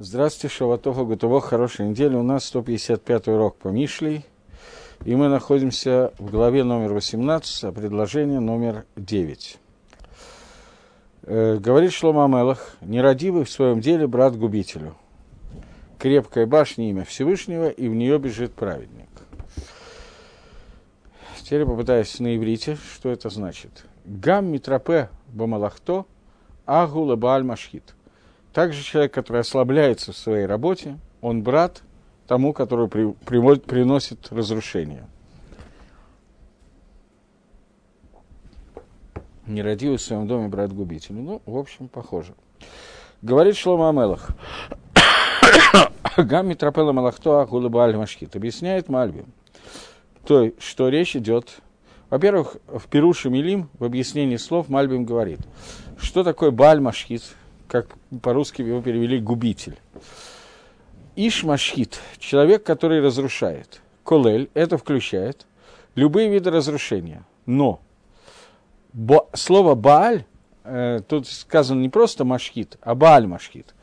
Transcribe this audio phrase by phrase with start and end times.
[0.00, 2.16] Здравствуйте, Шаватоха, Гутово, хорошей недели.
[2.16, 4.24] У нас 155 урок по Мишлей,
[5.04, 9.56] и мы находимся в главе номер 18, а предложение номер 9.
[11.22, 14.96] Э, говорит Шлома Амелах, нерадивый в своем деле брат губителю.
[16.00, 19.08] Крепкая башня имя Всевышнего, и в нее бежит праведник.
[21.40, 23.84] Теперь попытаюсь на иврите, что это значит.
[24.04, 26.04] Гам митропе бамалахто
[26.66, 27.94] агула бааль машхит–
[28.54, 31.82] также человек, который ослабляется в своей работе, он брат
[32.26, 35.06] тому, который при, приводит, приносит разрушение.
[39.46, 41.16] Нерадивый в своем доме брат губитель.
[41.16, 42.32] Ну, в общем, похоже.
[43.20, 44.30] Говорит Шлома Амелах.
[46.16, 48.36] Гамми Трапела Малахто Ахулаба Машхит.
[48.36, 49.26] Объясняет Мальби.
[50.24, 51.60] То, что речь идет
[52.10, 55.40] во-первых, в Перуше Милим, в объяснении слов, Мальбим говорит,
[55.98, 57.22] что такое Баль Машхит,
[57.68, 57.88] как
[58.22, 59.78] по-русски его перевели, губитель.
[61.16, 63.80] Ишмашхит, человек, который разрушает.
[64.04, 65.46] Колель, это включает
[65.94, 67.24] любые виды разрушения.
[67.46, 67.80] Но
[68.92, 70.24] бо, слово Бааль,
[70.64, 73.74] э, тут сказано не просто машхит, а Бааль машхит.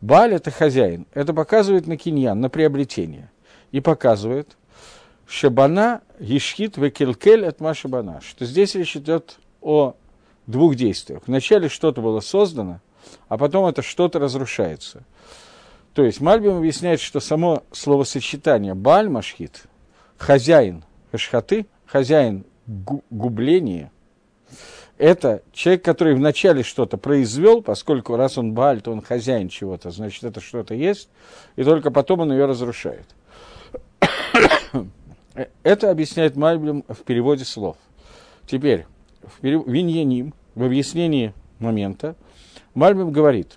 [0.00, 1.06] Бааль– это хозяин.
[1.12, 3.30] Это показывает на киньян, на приобретение.
[3.70, 4.56] И показывает,
[5.26, 9.94] Шабана, Ешхит, Векелкель от Машабана, что здесь речь идет о
[10.46, 11.22] двух действиях.
[11.26, 12.80] Вначале что-то было создано–
[13.28, 15.04] а потом это что-то разрушается.
[15.94, 19.64] То есть Мальбим объясняет, что само словосочетание Баль Машхит,
[20.16, 23.90] хозяин Хашхаты, хозяин губления,
[24.98, 30.22] это человек, который вначале что-то произвел, поскольку раз он Баль, то он хозяин чего-то, значит,
[30.24, 31.08] это что-то есть,
[31.56, 33.06] и только потом он ее разрушает.
[35.62, 37.76] Это объясняет Мальбим в переводе слов.
[38.46, 38.86] Теперь,
[39.22, 42.14] в Виньяним, в объяснении момента,
[42.74, 43.56] Мальбим говорит,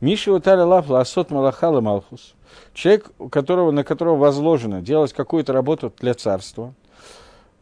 [0.00, 2.34] Миша Уталя Лав Ласот Малахала Малхус,
[2.74, 6.74] человек, которого, на которого возложено делать какую-то работу для царства,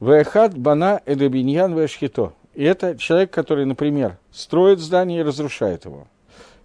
[0.00, 2.32] Вехад Бана Эдебиньян Вешхито.
[2.54, 6.08] И это человек, который, например, строит здание и разрушает его.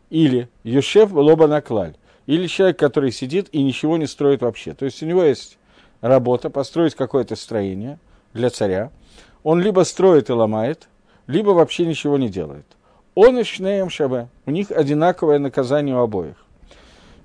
[0.10, 1.96] Или Юшев Лоба Наклаль.
[2.26, 4.74] Или человек, который сидит и ничего не строит вообще.
[4.74, 5.60] То есть у него есть
[6.02, 8.00] работа, построить какое-то строение
[8.34, 8.92] для царя.
[9.44, 10.90] Он либо строит и ломает,
[11.28, 12.66] либо вообще ничего не делает.
[13.16, 14.30] Он и Шнеем Шабе.
[14.46, 16.36] У них одинаковое наказание у обоих.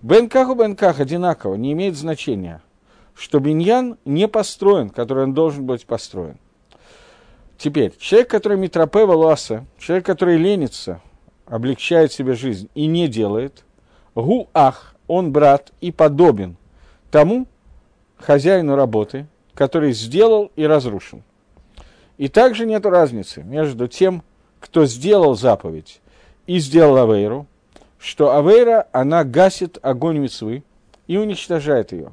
[0.02, 2.60] Бенках у Бенках одинаково, не имеет значения,
[3.14, 6.38] что биньян не построен, который он должен быть построен.
[7.56, 11.00] Теперь, человек, который митропе валуаса, человек, который ленится,
[11.46, 13.64] облегчает себе жизнь и не делает,
[14.16, 16.56] гу ах, он брат и подобен
[17.12, 17.46] тому
[18.16, 21.22] хозяину работы, который сделал и разрушил.
[22.22, 24.22] И также нет разницы между тем,
[24.60, 26.00] кто сделал заповедь
[26.46, 27.48] и сделал Авейру,
[27.98, 30.62] что Авейра, она гасит огонь мецвы
[31.08, 32.12] и уничтожает ее.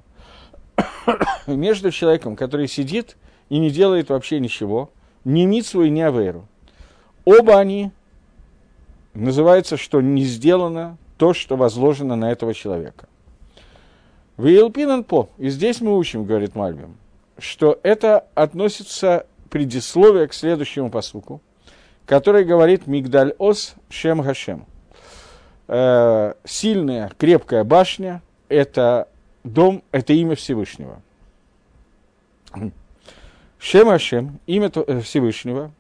[1.46, 3.18] между человеком, который сидит
[3.50, 4.90] и не делает вообще ничего,
[5.26, 6.48] ни мицву и ни Авейру.
[7.24, 7.92] Оба они
[9.14, 13.08] называется, что не сделано то, что возложено на этого человека.
[14.38, 16.98] В Елпинан по, и здесь мы учим, говорит Мальбим,
[17.38, 21.42] что это относится предисловие к следующему посуку,
[22.06, 24.66] который говорит Мигдаль Ос Шем Гашем.
[25.68, 29.08] Э, сильная, крепкая башня– это
[29.44, 31.02] дом, это имя Всевышнего.
[33.60, 35.72] Шем Гашем, имя э, Всевышнего,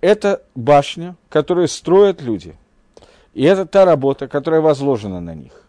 [0.00, 2.56] это башня, которую строят люди.
[3.32, 5.62] И это та работа, которая возложена на них.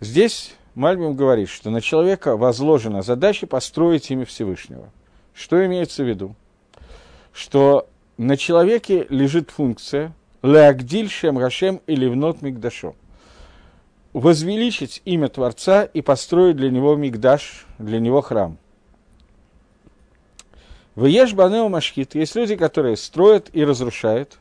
[0.00, 4.90] Здесь Мальбим говорит, что на человека возложена задача построить имя Всевышнего–
[5.36, 6.34] что имеется в виду?
[7.32, 7.86] Что
[8.16, 12.94] на человеке лежит функция «Леагдиль шем рашем или внот мигдашо»
[14.14, 18.56] возвеличить имя Творца и построить для него мигдаш, для него храм.
[20.94, 24.38] В Еш Банео Машхит есть люди, которые строят и разрушают,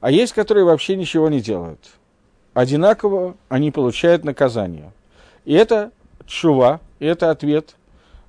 [0.00, 1.80] а есть, которые вообще ничего не делают.
[2.54, 4.92] Одинаково они получают наказание.
[5.44, 5.90] И это
[6.24, 7.74] чува, и это ответ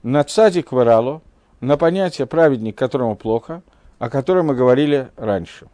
[0.01, 1.22] на цадик варало,
[1.62, 3.63] на понятие праведник, которому плохо,
[4.00, 5.68] о котором мы говорили раньше.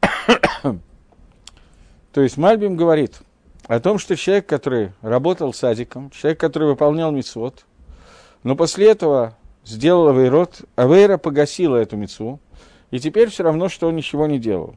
[2.12, 3.20] То есть Мальбим говорит
[3.66, 7.64] о том, что человек, который работал садиком, человек, который выполнял мицвод,
[8.42, 12.40] но после этого сделал Авейрот, Авейра погасила эту мицву,
[12.90, 14.74] и теперь все равно, что он ничего не делал.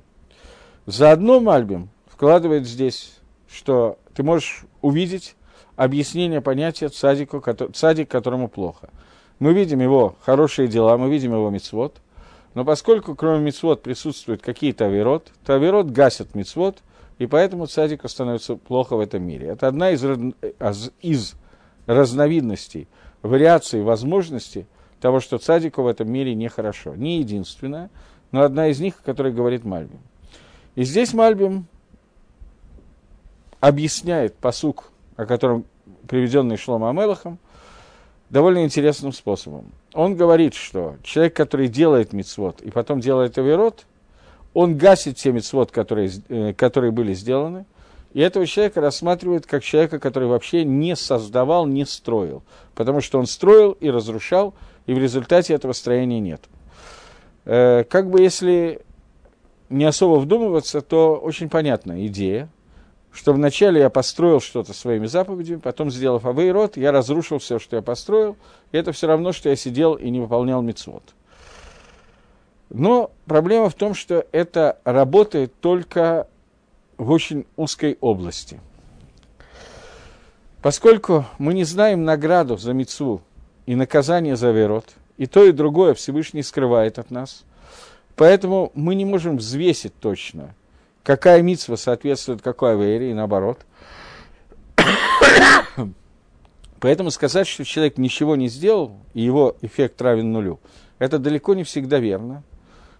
[0.85, 5.35] Заодно Мальбим вкладывает здесь, что ты можешь увидеть
[5.75, 8.89] объяснение понятия цадику, цадик, которому плохо–
[9.41, 11.97] мы видим его хорошие дела, мы видим его мицвод,
[12.53, 16.77] но поскольку кроме мицвод присутствуют какие-то авирот, то авирот гасят мицвод,
[17.17, 19.47] и поэтому цадику становится плохо в этом мире.
[19.47, 20.03] Это одна из,
[21.01, 21.33] из
[21.88, 22.88] разновидностей,
[23.23, 24.67] вариаций возможностей
[24.99, 26.94] того, что цадику в этом мире нехорошо.
[26.94, 27.89] Не единственная,
[28.31, 30.01] но одна из них, о которой говорит Мальбим.
[30.75, 31.65] И здесь Мальбим
[33.59, 35.65] объясняет посук, о котором
[36.07, 37.39] приведенный Шлома Амелахом,
[38.31, 39.72] довольно интересным способом.
[39.94, 43.86] Он говорит, что человек, который делает мицвод и потом делает авирот,
[44.54, 47.66] он гасит те мицвод, которые, э, которые были сделаны,
[48.13, 52.44] и этого человека рассматривают как человека, который вообще не создавал, не строил.
[52.74, 54.54] Потому что он строил и разрушал,
[54.86, 56.42] и в результате этого строения нет.
[57.45, 58.81] Э, как бы если
[59.69, 62.50] не особо вдумываться, то очень понятная идея,
[63.11, 67.81] что вначале я построил что-то своими заповедями, потом, сделав авейрот, я разрушил все, что я
[67.81, 68.37] построил,
[68.71, 71.03] и это все равно, что я сидел и не выполнял мицвод.
[72.69, 76.27] Но проблема в том, что это работает только
[76.97, 78.61] в очень узкой области.
[80.61, 83.21] Поскольку мы не знаем награду за мецву
[83.65, 84.85] и наказание за верот,
[85.17, 87.43] и то, и другое Всевышний скрывает от нас,
[88.15, 90.55] поэтому мы не можем взвесить точно,
[91.03, 93.59] какая митсва соответствует какой авере, и наоборот.
[96.80, 100.59] Поэтому сказать, что человек ничего не сделал, и его эффект равен нулю,
[100.98, 102.44] это далеко не всегда верно.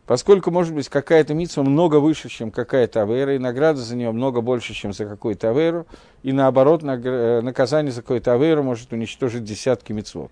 [0.06, 4.42] Поскольку, может быть, какая-то митсва много выше, чем какая-то авера, и награда за нее много
[4.42, 5.88] больше, чем за какую-то аверу,
[6.22, 10.32] и наоборот, э, наказание за какую-то аверу может уничтожить десятки митцвот.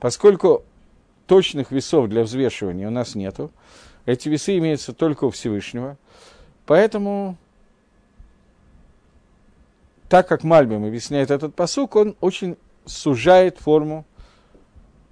[0.00, 0.64] Поскольку
[1.26, 3.50] точных весов для взвешивания у нас нету,
[4.06, 5.96] эти весы имеются только у Всевышнего,
[6.66, 7.36] поэтому,
[10.08, 14.04] так как Мальбим объясняет этот посук, он очень сужает форму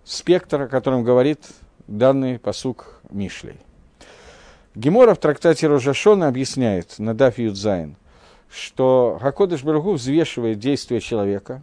[0.04, 1.40] спектра, о котором говорит
[1.86, 3.56] данный פסוק Мишлей.
[4.74, 7.96] Гемара в трактате ראש השנה объясняет на דף י״ז,
[8.50, 11.62] что הקדוש ברוך הוא взвешивает действия человека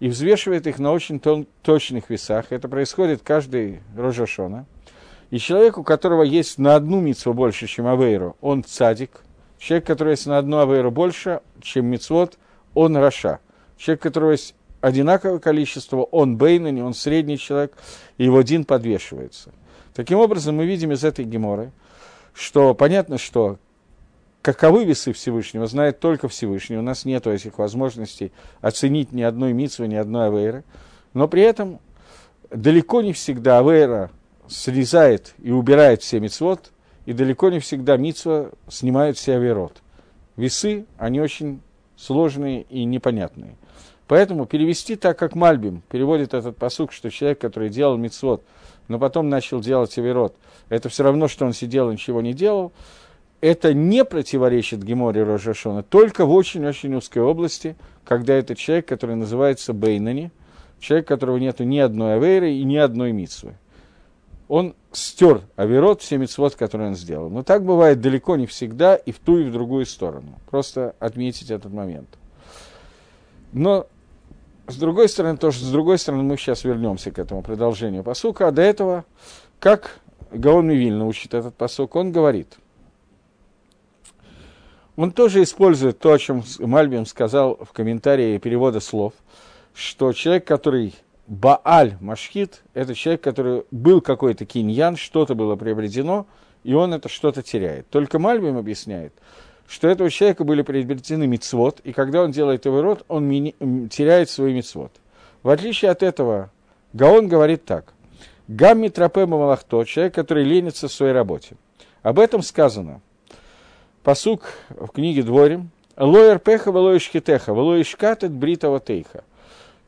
[0.00, 2.46] и взвешивает их на очень тон, точных весах.
[2.50, 4.66] Это происходит каждый ראש השנה.
[5.30, 9.10] И человек, у которого есть на одну мицву больше, чем авейру, он цадик.
[9.58, 12.38] Человек, который есть на одну авейру больше, чем מצוות,
[12.74, 13.40] он רשע.
[13.76, 17.76] Человек, которого есть одинаковое количество, он Бейнани, он средний человек,
[18.16, 19.50] и его Дин подвешивается.
[19.94, 21.72] Таким образом, мы видим из этой геморы,
[22.32, 23.58] что понятно, что
[24.42, 26.76] каковы весы Всевышнего, знает только Всевышний.
[26.76, 30.64] У нас нет этих возможностей оценить ни одной митцвы, ни одной авейры.
[31.12, 31.80] Но при этом
[32.50, 34.10] далеко не всегда авейра
[34.46, 36.72] срезает и убирает все мицвод,
[37.08, 39.80] и далеко не всегда митцва снимает все авейрот.
[40.36, 41.62] Весы, они очень
[41.96, 43.56] сложные и непонятные.
[44.06, 48.44] Поэтому перевести так, как Мальбим переводит этот посук, что человек, который делал мицвод,
[48.88, 50.36] но потом начал делать Аверот,
[50.68, 52.72] это все равно, что он сидел и ничего не делал,
[53.40, 59.72] это не противоречит Геморе Рожашона, только в очень-очень узкой области, когда это человек, который называется
[59.72, 60.30] Бейнани,
[60.78, 63.54] человек, у которого нет ни одной аверы и ни одной митсвы.
[64.48, 67.28] Он стер Аверот, все митцвот, которые он сделал.
[67.28, 70.38] Но так бывает далеко не всегда и в ту, и в другую сторону.
[70.50, 72.08] Просто отметить этот момент.
[73.52, 73.86] Но
[74.66, 78.48] с другой стороны, тоже с другой стороны, мы сейчас вернемся к этому продолжению посука.
[78.48, 79.04] А до этого,
[79.60, 80.00] как
[80.30, 82.56] Гаон Мивильна учит этот посук, он говорит,
[84.96, 89.12] он тоже использует то, о чем Мальбим сказал в комментарии перевода слов,
[89.72, 90.94] что человек, который
[91.28, 96.26] Бааль Машхит, это человек, который был какой-то киньян, что-то было приобретено,
[96.64, 97.86] и он это что-то теряет.
[97.90, 99.12] Только Мальбим объясняет,
[99.68, 103.30] что этого человека были приобретены мицвод, и когда он делает его рот, он
[103.90, 104.90] теряет свой мицвод.
[105.42, 106.50] В отличие от этого,
[106.94, 107.92] Гаон говорит так.
[108.48, 111.56] Гамми трапема малахто, человек, который ленится в своей работе.
[112.02, 113.02] Об этом сказано.
[114.02, 115.68] Посук в книге Дворим.
[115.94, 119.24] Лоер пеха велоиш хитеха, велоиш катет бритова тейха.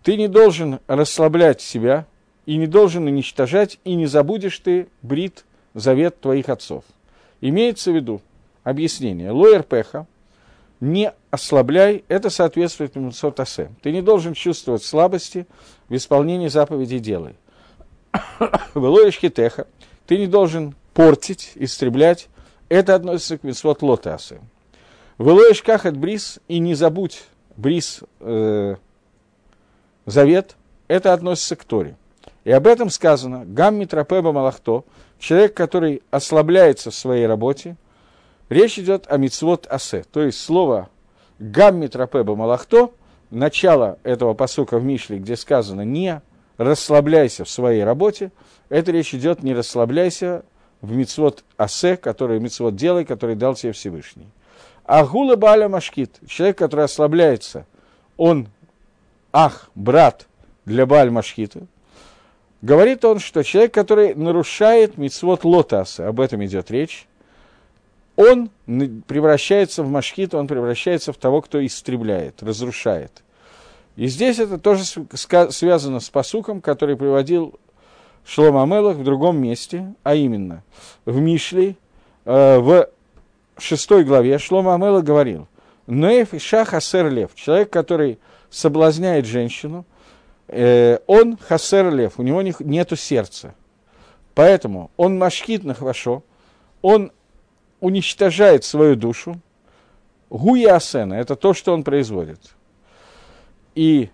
[0.02, 2.06] Ты не должен расслаблять себя,
[2.46, 6.84] и не должен уничтожать, и не забудешь ты брит, завет твоих отцов.
[7.40, 8.22] Имеется в виду,
[8.62, 9.30] Объяснение.
[9.30, 10.06] Лоер пеха,
[10.80, 13.70] не ослабляй, это соответствует Мусотасе.
[13.82, 15.46] Ты не должен чувствовать слабости
[15.88, 17.36] в исполнении заповедей делай.
[18.74, 19.66] Велоиш хитеха,
[20.06, 22.28] ты не должен портить, истреблять,
[22.68, 24.40] это относится к Митсвот Лотасе.
[25.18, 27.24] Велоиш кахат брис, и не забудь
[27.56, 28.76] брис, э,
[30.10, 30.56] завет,
[30.88, 31.96] это относится к Торе.
[32.44, 34.84] И об этом сказано, гамми трапеба малахто,
[35.18, 37.76] человек, который ослабляется в своей работе,
[38.50, 40.90] Речь идет о мицвод асе, то есть слово
[41.38, 42.92] гамми трапеба малахто,
[43.30, 46.20] начало этого посука в Мишле, где сказано «не
[46.56, 48.32] расслабляйся в своей работе»,
[48.68, 50.44] это речь идет «не расслабляйся
[50.80, 54.26] в мицвод асе», который мицвод делай, который дал тебе Всевышний.
[54.84, 57.66] А гула баля машкит, человек, который ослабляется,
[58.16, 58.48] он
[59.32, 60.26] ах, брат
[60.64, 61.66] для баль машкита,
[62.62, 67.06] говорит он, что человек, который нарушает мицвод лотаса, об этом идет речь,
[68.16, 68.50] он
[69.06, 73.22] превращается в машхит, он превращается в того, кто истребляет, разрушает.
[73.96, 77.58] И здесь это тоже связано с посуком, который приводил
[78.26, 80.62] Шлом Амелах в другом месте, а именно
[81.04, 81.76] в Мишле,
[82.24, 82.88] э, в
[83.58, 85.48] шестой главе Шлом Амелах говорил,
[85.86, 88.18] Ноев и Шах Хасер Лев, человек, который
[88.50, 89.84] соблазняет женщину,
[90.48, 93.54] э, он Хасер Лев, у него не, нету сердца.
[94.34, 96.22] Поэтому он машкит на хорошо,
[96.82, 97.12] он
[97.80, 99.40] уничтожает свою душу.
[100.28, 102.40] Гуя Асена– это то, что он производит.
[103.74, 104.10] И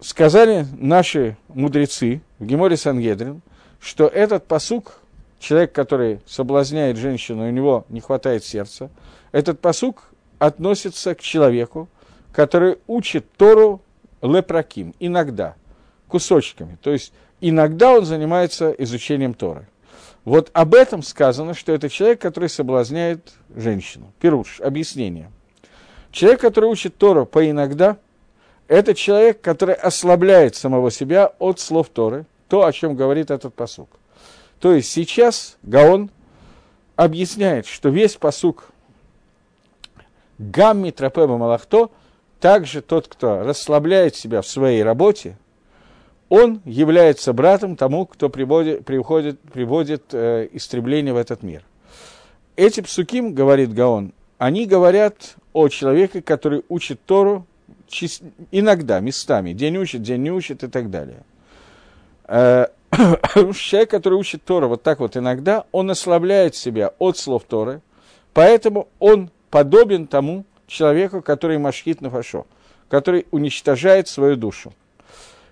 [0.00, 3.40] сказали наши мудрецы в Геморе Сангедрин,
[3.80, 5.00] что этот посук,
[5.38, 8.90] человек, который соблазняет женщину, у него не хватает сердца,
[9.32, 10.04] этот посук
[10.38, 11.88] относится к человеку,
[12.34, 13.80] который учит Тору
[14.20, 15.54] лепраким, иногда,
[16.08, 16.76] кусочками.
[16.82, 19.68] То есть иногда он занимается изучением Торы.
[20.24, 24.12] Вот об этом сказано, что это человек, который соблазняет женщину.
[24.20, 25.30] Пируш, объяснение.
[26.10, 27.98] Человек, который учит Тору по иногда,
[28.66, 33.90] это человек, который ослабляет самого себя от слов Торы, то, о чем говорит этот посук.
[34.58, 36.10] То есть сейчас Гаон
[36.96, 38.70] объясняет, что весь посук
[40.38, 41.90] Гамми Трапеба Малахто,
[42.40, 45.36] также тот, кто расслабляет себя в своей работе,
[46.28, 51.64] он является братом тому, кто приводит, приводит, приводит э, истребление в этот мир.
[52.56, 57.46] Эти псуким, говорит Гаон, они говорят о человеке, который учит Тору
[58.50, 61.22] иногда, местами, день учит, день не учит и так далее.
[62.26, 62.66] Э,
[63.54, 67.80] человек, который учит Тору вот так вот иногда, он ослабляет себя от слов Торы,
[68.32, 72.46] поэтому он подобен тому человеку, который машхит на фашо,
[72.88, 74.72] который уничтожает свою душу.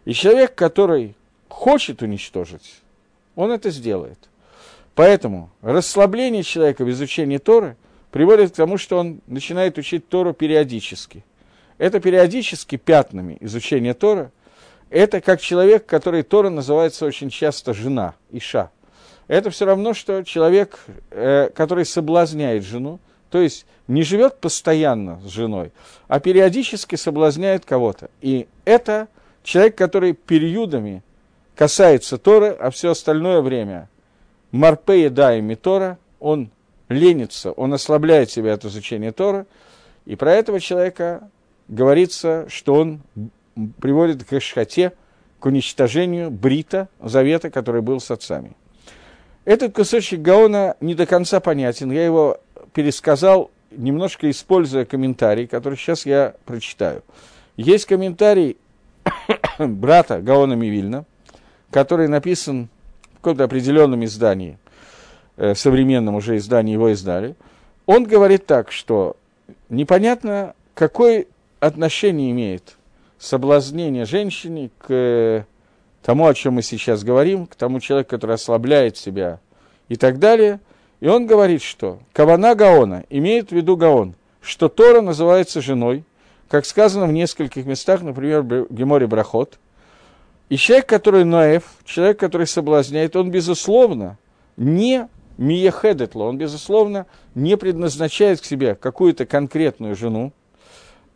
[0.04, 1.14] И человек, который
[1.48, 2.80] хочет уничтожить,
[3.36, 4.18] он это сделает.
[4.94, 7.76] Поэтому расслабление человека в изучении Торы
[8.10, 11.24] приводит к тому, что он начинает учить Тору периодически.
[11.78, 14.30] Это периодически пятнами изучение Тора.
[14.90, 18.70] Это как человек, который Тора называется очень часто жена, Иша.
[19.26, 20.78] Это все равно, что человек,
[21.10, 23.00] э, который соблазняет жену,
[23.32, 25.72] то есть не живет постоянно с женой,
[26.06, 28.10] а периодически соблазняет кого-то.
[28.20, 29.08] И это
[29.42, 31.02] Человек, который периодами
[31.56, 33.88] касается Торы, а все остальное время
[34.52, 36.50] Марпе еда и Митора, он
[36.88, 39.46] ленится, он ослабляет себя от изучения Тора,
[40.04, 41.28] и про этого человека
[41.68, 43.00] говорится, что он
[43.80, 44.92] приводит к шхате,
[45.40, 48.52] к уничтожению брита, завета, который был с отцами.
[49.44, 52.38] Этот кусочек Гаона не до конца понятен, я его
[52.72, 57.02] пересказал, немножко используя комментарий, который сейчас я прочитаю.
[57.56, 58.56] Есть комментарий
[59.58, 61.04] брата Гаона Мивильна,
[61.70, 62.68] который написан
[63.12, 64.58] в каком-то определенном издании,
[65.36, 67.34] э, современном уже издании его издали,
[67.86, 69.16] он говорит так, что
[69.68, 71.26] непонятно, какое
[71.60, 72.76] отношение имеет
[73.18, 75.44] соблазнение женщины к э,
[76.02, 79.40] тому, о чем мы сейчас говорим, к тому человеку, который ослабляет себя
[79.88, 80.60] и так далее.
[81.02, 86.04] И он говорит, что Кавана Гаона имеет в виду Гаон, что Тора называется женой,
[86.48, 89.58] как сказано в нескольких местах, например, в Геморе Брахот.
[90.48, 94.16] И человек, который наэв, человек, который соблазняет, он, безусловно,
[94.56, 100.32] не миехедетло, он, безусловно, не предназначает к себе какую-то конкретную жену,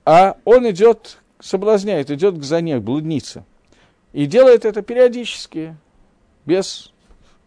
[0.05, 3.45] а он идет, соблазняет, идет к зане, к блуднице.
[4.12, 5.76] И делает это периодически,
[6.45, 6.93] без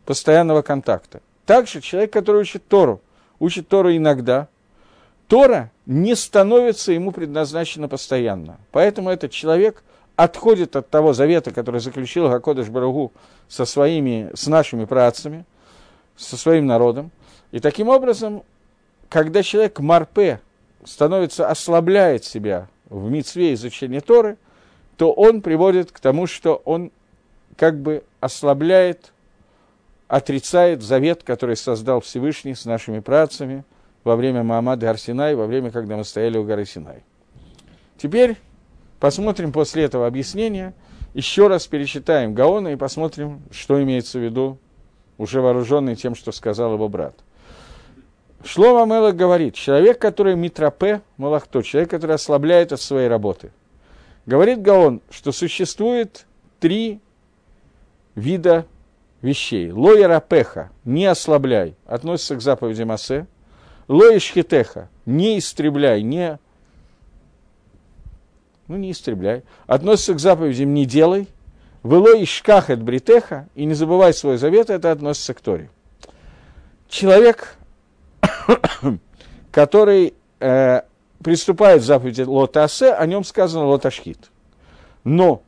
[0.05, 1.19] постоянного контакта.
[1.49, 3.01] Также человек, который учит Тору,
[3.39, 4.47] учит Тору иногда–
[5.29, 8.57] Тора не становится ему предназначена постоянно.
[8.71, 9.83] Поэтому этот человек
[10.15, 13.11] отходит от того завета, который заключил Гакодыш Барагу
[13.47, 15.45] со своими, с нашими працами,
[16.17, 17.11] со своим народом.
[17.51, 18.41] И таким образом,
[19.07, 20.41] когда человек Марпе
[20.83, 24.37] становится, ослабляет себя в мицве изучения Торы,
[24.97, 26.91] то он приводит к тому, что он
[27.55, 29.13] как бы ослабляет,
[30.09, 33.63] отрицает завет, который создал Всевышний с нашими працами–
[34.03, 37.03] во время Маамада Арсинай, во время, когда мы стояли у горы Синай.
[37.97, 38.37] Теперь
[38.99, 40.73] посмотрим после этого объяснения,
[41.13, 44.57] еще раз перечитаем Гаона и посмотрим, что имеется в виду,
[45.17, 47.15] уже вооруженный тем, что сказал его брат.
[48.43, 53.51] Шлома Мелах говорит, человек, который митропе, малахто, человек, который ослабляет от своей работы.
[54.25, 56.25] Говорит Гаон, что существует
[56.59, 57.01] три
[58.15, 58.65] вида
[59.21, 59.71] вещей.
[59.71, 63.27] Лоера пеха, не ослабляй, относится к заповеди Масе–
[63.89, 66.38] Лоишхитеха, не истребляй, не...
[68.67, 69.43] Ну, не истребляй.
[69.65, 71.27] Относится к заповедям «не делай»,
[71.83, 75.71] «Вело ишкахет бритеха» и «не забывай свой завет» это относится к Торе.
[76.88, 77.57] Человек,
[79.51, 80.81] который э,
[81.23, 84.29] приступает к заповеди Лотасе, о нем сказано Лоташхит.
[85.03, 85.41] Но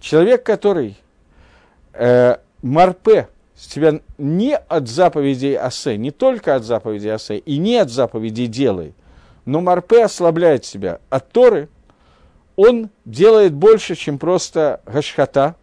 [0.00, 0.96] человек, который
[1.92, 3.28] э, марпе
[3.68, 8.94] тебя не от заповедей Асе, не только от заповедей Асе, и не от заповедей делай,
[9.44, 11.68] но марпе ослабляет себя от Торы,
[12.56, 15.56] он делает больше, чем просто гашхата,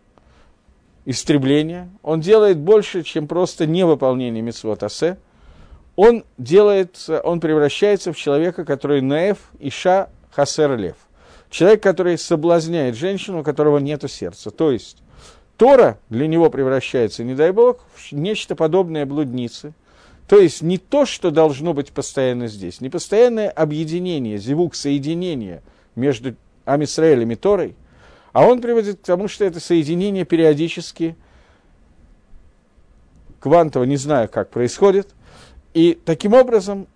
[1.06, 5.18] истребление, он делает больше, чем просто невыполнение митцвот Асе,
[5.96, 10.96] он делает, он превращается в человека, который наэф, иша, хасер, лев.
[11.50, 14.52] Человек, который соблазняет женщину, у которого нет сердца.
[14.52, 14.98] То есть,
[15.60, 19.74] Тора для него превращается, не дай бог, в нечто подобное блуднице.
[20.26, 25.62] То есть не то, что должно быть постоянно здесь, не постоянное объединение, зевук, соединение
[25.98, 27.76] между Амисраэлем и Торой,
[28.32, 31.18] а он приводит к тому, что это соединение периодически
[33.42, 35.10] квантово, не знаю, как происходит,
[35.74, 36.88] и таким образом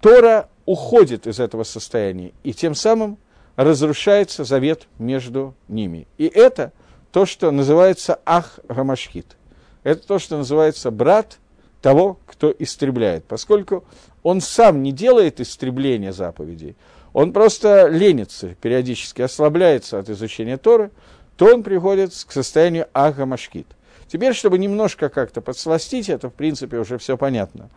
[0.00, 3.18] Тора уходит из этого состояния, и тем самым
[3.56, 6.06] разрушается завет между ними.
[6.16, 6.72] И это
[7.12, 9.36] то, что называется Ах Гамашхит.
[9.82, 11.38] Это то, что называется брат
[11.80, 13.24] того, кто истребляет.
[13.24, 13.84] Поскольку
[14.22, 16.76] он сам не делает истребления заповедей,
[17.12, 20.90] он просто ленится, периодически ослабляется от изучения Торы,
[21.36, 23.66] то он приходит к состоянию Ах Гамашхит.
[24.08, 27.70] Теперь, чтобы немножко как-то подсластить, это в принципе уже все понятно,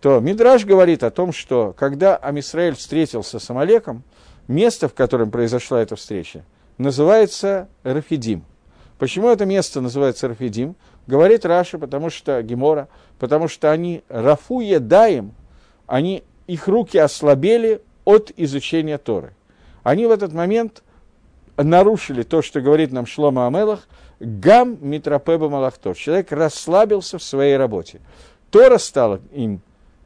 [0.00, 4.02] то Мидраж говорит о том, что когда Амисраэль встретился с Амалеком,
[4.48, 6.44] место, в котором произошла эта встреча,
[6.78, 8.44] называется Рафидим.
[9.02, 10.76] Почему это место называется Рафидим?
[11.08, 12.86] Говорит Раша, потому что Гемора,
[13.18, 15.34] потому что они Рафу едаем,
[15.88, 19.34] они, их руки ослабели от изучения Торы.
[19.82, 20.84] Они в этот момент
[21.56, 23.88] нарушили то, что говорит нам Шлома Амелах,
[24.20, 25.96] гам митропеба малахтор.
[25.96, 28.00] Человек расслабился в своей работе.
[28.52, 29.62] Тора стала им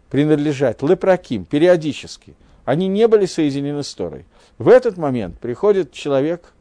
[0.09, 2.35] принадлежать лепраким периодически–
[2.67, 4.27] они не были соединены с Торой.
[4.59, 6.53] В этот момент приходит человек,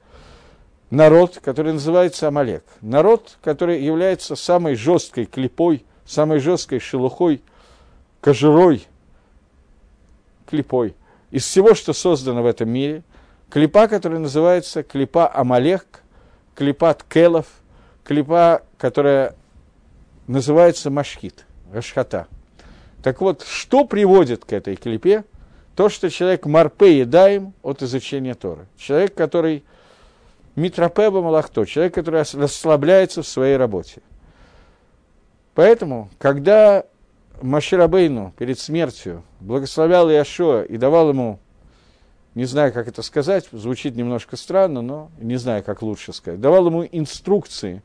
[0.90, 2.64] народ, который называется Амалек.
[2.82, 7.42] Народ, который является самой жесткой клепой, самой жесткой шелухой,
[8.22, 8.86] кожурой,
[10.46, 10.96] клепой
[11.32, 13.04] из всего, что создано в этом мире.
[13.50, 16.02] Клепа, которая называется клепа Амалек,
[16.56, 17.48] клепа Ткелов,
[18.04, 19.36] клепа, которая
[20.28, 22.28] называется Машхит, Рашхата.
[23.04, 25.24] Так вот, что приводит к этой клепе–
[25.76, 28.68] то, что человек марпе едаем от изучения Торы.
[28.78, 29.64] Человек, который
[30.56, 34.02] митропеба малахто, человек, который расслабляется в своей работе.
[35.54, 36.86] Поэтому, когда
[37.42, 41.40] Маширабейну перед смертью благословлял Иошуа и давал ему,
[42.34, 46.68] не знаю, как это сказать, звучит немножко странно, но не знаю, как лучше сказать, давал
[46.68, 47.82] ему инструкции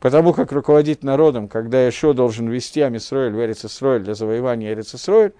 [0.00, 5.32] по тому, как руководить народом, когда Иошуа должен вести Амисроэль в Эрицесроэль для завоевания Эрицесроэль,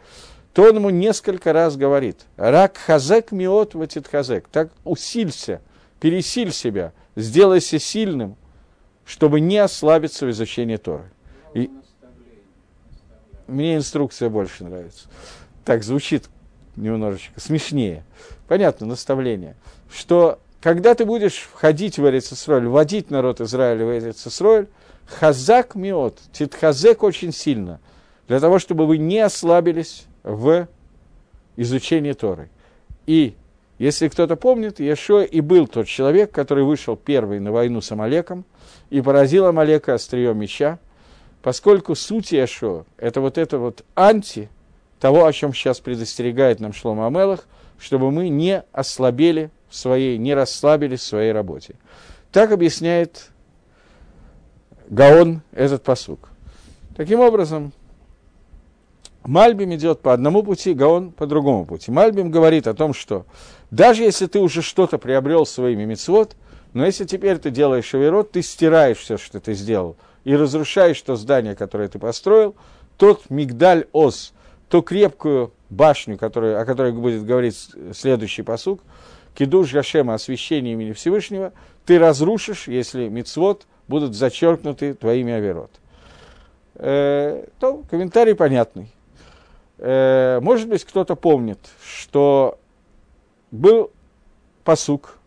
[0.52, 5.60] то он ему несколько раз говорит, рак хазек миот ватит хазек, так усилься,
[6.00, 8.36] пересиль себя, сделайся сильным,
[9.04, 11.10] чтобы не ослабиться в изучении Торы.
[11.54, 11.70] И...
[13.46, 15.08] Мне инструкция больше нравится.
[15.64, 16.28] Так звучит
[16.76, 18.04] немножечко смешнее.
[18.46, 19.56] Понятно, наставление.
[19.90, 24.66] Что когда ты будешь входить в Эрицесроль, вводить народ Израиля в Эрицесроль,
[25.06, 27.80] хазак миот, титхазек очень сильно,
[28.26, 30.68] для того, чтобы вы не ослабились в
[31.56, 32.50] изучении Торы.
[33.06, 33.34] И
[33.78, 38.44] если кто-то помнит, Иешуа и был тот человек, который вышел первый на войну с Амалеком
[38.90, 40.78] и поразил Амалека острием меча,
[41.42, 44.48] поскольку суть Иешуа– это вот это вот анти
[44.98, 47.46] того, о чем сейчас предостерегает нам Шлома Амелах,
[47.78, 51.76] чтобы мы не ослабели в своей, не расслабились в своей работе.
[52.32, 53.30] Так объясняет
[54.88, 56.30] Гаон этот посук.
[56.96, 57.72] Таким образом,
[59.24, 61.90] Мальбим идет по одному пути, Гаон по другому пути.
[61.90, 63.26] Мальбим говорит о том, что
[63.70, 66.36] даже если ты уже что-то приобрел своими мецвод,
[66.72, 71.16] но если теперь ты делаешь авирот, ты стираешь все, что ты сделал, и разрушаешь то
[71.16, 72.54] здание, которое ты построил,
[72.96, 74.32] тот мигдаль ос,
[74.68, 78.80] ту крепкую башню, которую, о которой будет говорить следующий посук,
[79.34, 81.52] кидуш Гашема, освящение имени Всевышнего,
[81.86, 85.70] ты разрушишь, если мицвод будут зачеркнуты твоими авирот.
[86.74, 88.92] Э, то комментарий понятный.
[89.78, 92.58] Э, может быть, кто-то помнит, что
[93.50, 93.90] был
[94.64, 95.18] посук,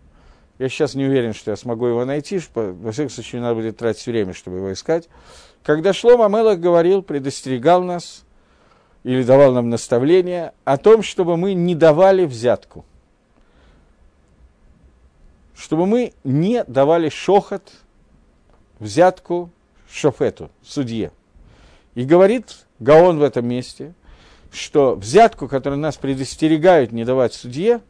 [0.60, 3.78] я сейчас не уверен, что я смогу его найти, что, во всяком случае, надо будет
[3.78, 5.10] тратить время, чтобы его искать.
[5.64, 8.24] Когда Шлома Мелах говорил, предостерегал нас,
[9.04, 12.86] или давал нам наставление о том, чтобы мы не давали взятку.
[15.56, 17.72] Чтобы мы не давали шохот,
[18.80, 19.50] взятку
[19.90, 21.12] шофету, судье.
[21.96, 23.94] И говорит Гаон в этом месте,
[24.52, 27.82] что взятку, которую нас предостерегают не давать судье,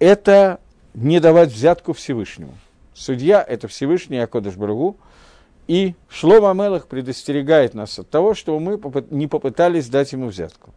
[0.00, 0.58] это
[0.94, 2.54] не давать взятку Всевышнему.
[2.94, 4.96] Судья– это Всевышний Акодыш Барагу,
[5.68, 10.70] и Шлома Мелах предостерегает нас от того, чтобы мы не попытались дать ему взятку.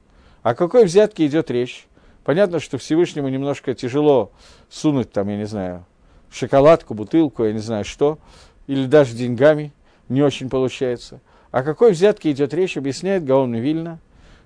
[0.44, 1.88] О какой взятке идет речь?
[2.24, 4.32] Понятно, что Всевышнему немножко тяжело
[4.70, 5.86] сунуть там, я не знаю,
[6.32, 8.20] шоколадку, бутылку, я не знаю что,
[8.68, 9.74] или даже деньгами,
[10.10, 11.22] не очень получается.
[11.52, 14.00] О какой взятке идет речь, объясняет Гаон Вильна,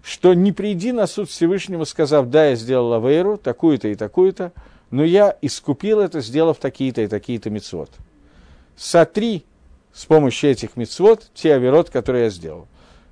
[0.03, 4.51] что не приди на суд Всевышнему, сказав, да, я сделал авейру, такую-то и такую-то,
[4.91, 7.89] но я искупил это, сделав такие-то и такие-то мецвод.
[8.75, 9.45] Сотри
[9.93, 12.67] с помощью этих мецвод те авирот, которые я сделал.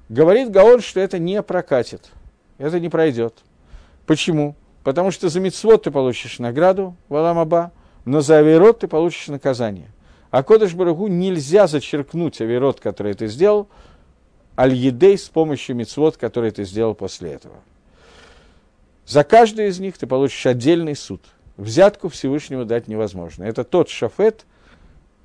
[0.08, 2.12] Говорит Гаон, что это не прокатит,
[2.60, 3.40] это не пройдет.
[4.06, 4.56] Почему?
[4.84, 7.72] Потому что за мецвод ты получишь награду в Аламаба,
[8.06, 9.90] но за авирот ты получишь наказание.
[10.30, 13.68] А Кодыш Барагу нельзя зачеркнуть авирот, который ты сделал,
[14.58, 17.56] аль-едей с помощью мецвод, который ты сделал после этого.
[19.06, 21.22] За каждый из них ты получишь отдельный суд.
[21.58, 23.44] Взятку Всевышнему дать невозможно.
[23.44, 24.46] Это тот шафет,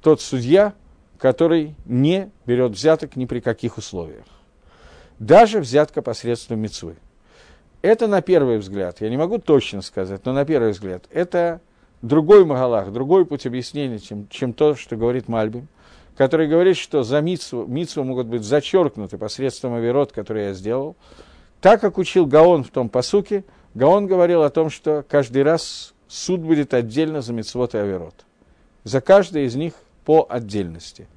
[0.03, 0.75] тот судья,
[1.19, 4.25] который не берет взяток ни при каких условиях.
[5.19, 6.97] Даже взятка посредством мецвы.
[7.83, 11.61] Это на первый взгляд, я не могу точно сказать, но на первый взгляд, это
[12.03, 15.69] другой Магалах, другой путь объяснения, чем, чем то, что говорит Мальбим,
[16.21, 20.95] который говорит, что за митсву, митсву могут быть зачеркнуты посредством авирот, который я сделал.
[21.63, 26.41] Так как учил Гаон в том посуке, Гаон говорил о том, что каждый раз суд
[26.41, 28.27] будет отдельно за митцвот и авирот.
[28.85, 29.73] За каждый из них
[30.05, 31.09] по отдельности.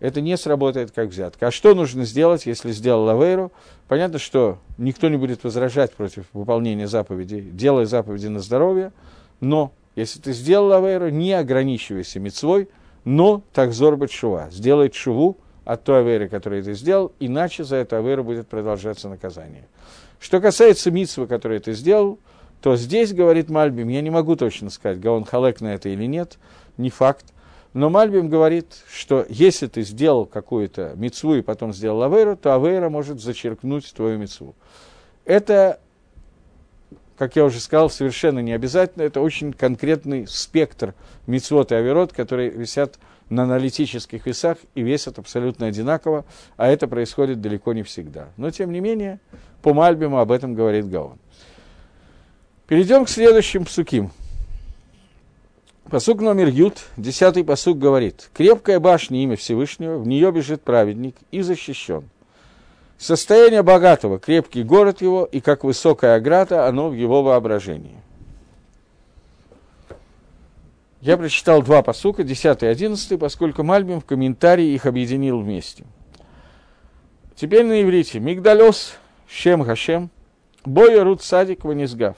[0.00, 1.46] Это не сработает как взятка.
[1.46, 3.52] А что нужно сделать, если сделал лавейру?
[3.86, 8.92] Понятно, что никто не будет возражать против выполнения заповедей, делая заповеди на здоровье,
[9.38, 12.68] но если ты сделал лавейру, не ограничивайся мецвой,
[13.04, 14.48] но так зорбать шува.
[14.50, 19.68] Сделай шуву от той аверы, которую ты сделал, иначе за эту аверу будет продолжаться наказание.
[20.20, 22.18] Что касается митсвы, которую ты сделал,
[22.60, 26.38] то здесь, говорит Мальбим, я не могу точно сказать, Гаон Халек на это или нет,
[26.76, 27.26] не факт,
[27.74, 32.88] но Мальбим говорит, что если ты сделал какую-то мецву и потом сделал авейру, то авейра
[32.88, 34.54] может зачеркнуть твою мецву.
[35.24, 35.80] Это
[37.16, 39.02] как я уже сказал, совершенно не обязательно.
[39.02, 40.94] Это очень конкретный спектр
[41.26, 42.98] мицвод и авирот, которые висят
[43.28, 46.24] на аналитических весах и весят абсолютно одинаково,
[46.56, 48.28] а это происходит далеко не всегда.
[48.36, 49.20] Но, тем не менее,
[49.62, 51.18] по Мальбиму об этом говорит Гаон.
[52.66, 54.10] Перейдем к следующим псуким.
[55.90, 61.42] Посук номер Ют, десятый посук говорит, «Крепкая башня имя Всевышнего, в нее бежит праведник и
[61.42, 62.08] защищен.
[63.02, 68.00] Состояние богатого, крепкий город его, и как высокая ограда, оно в его воображении.
[71.00, 75.82] Я прочитал два посука, 10 и 11, поскольку Мальбим в комментарии их объединил вместе.
[77.34, 78.20] Теперь на иврите.
[78.20, 78.94] Мигдалес,
[79.26, 80.08] Шем Хашем,
[80.64, 82.14] Боя Рут Садик Ванизгав.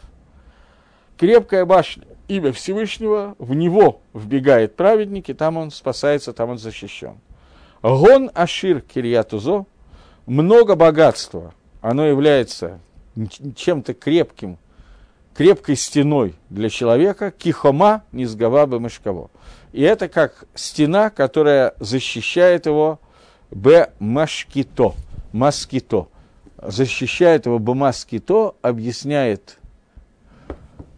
[1.16, 7.20] Крепкая башня, имя Всевышнего, в него вбегает праведник, и там он спасается, там он защищен.
[7.80, 9.64] Гон Ашир Кирьятузо,
[10.26, 12.80] много богатства, оно является
[13.56, 14.58] чем-то крепким,
[15.34, 19.30] крепкой стеной для человека, кихома низгава бемешково.
[19.72, 23.00] И это как стена, которая защищает его
[23.50, 24.94] б машкито,
[25.32, 26.08] маскито.
[26.62, 29.58] Защищает его б маскито, объясняет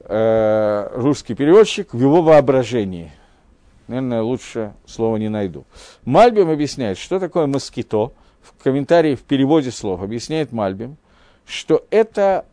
[0.01, 3.13] э, русский переводчик в его воображении.
[3.89, 5.65] Наверное, лучше слова не найду.
[6.05, 8.13] Мальбим объясняет, что такое москито–
[8.47, 10.97] в комментарии в переводе слов объясняет Мальбим,
[11.47, 12.45] что это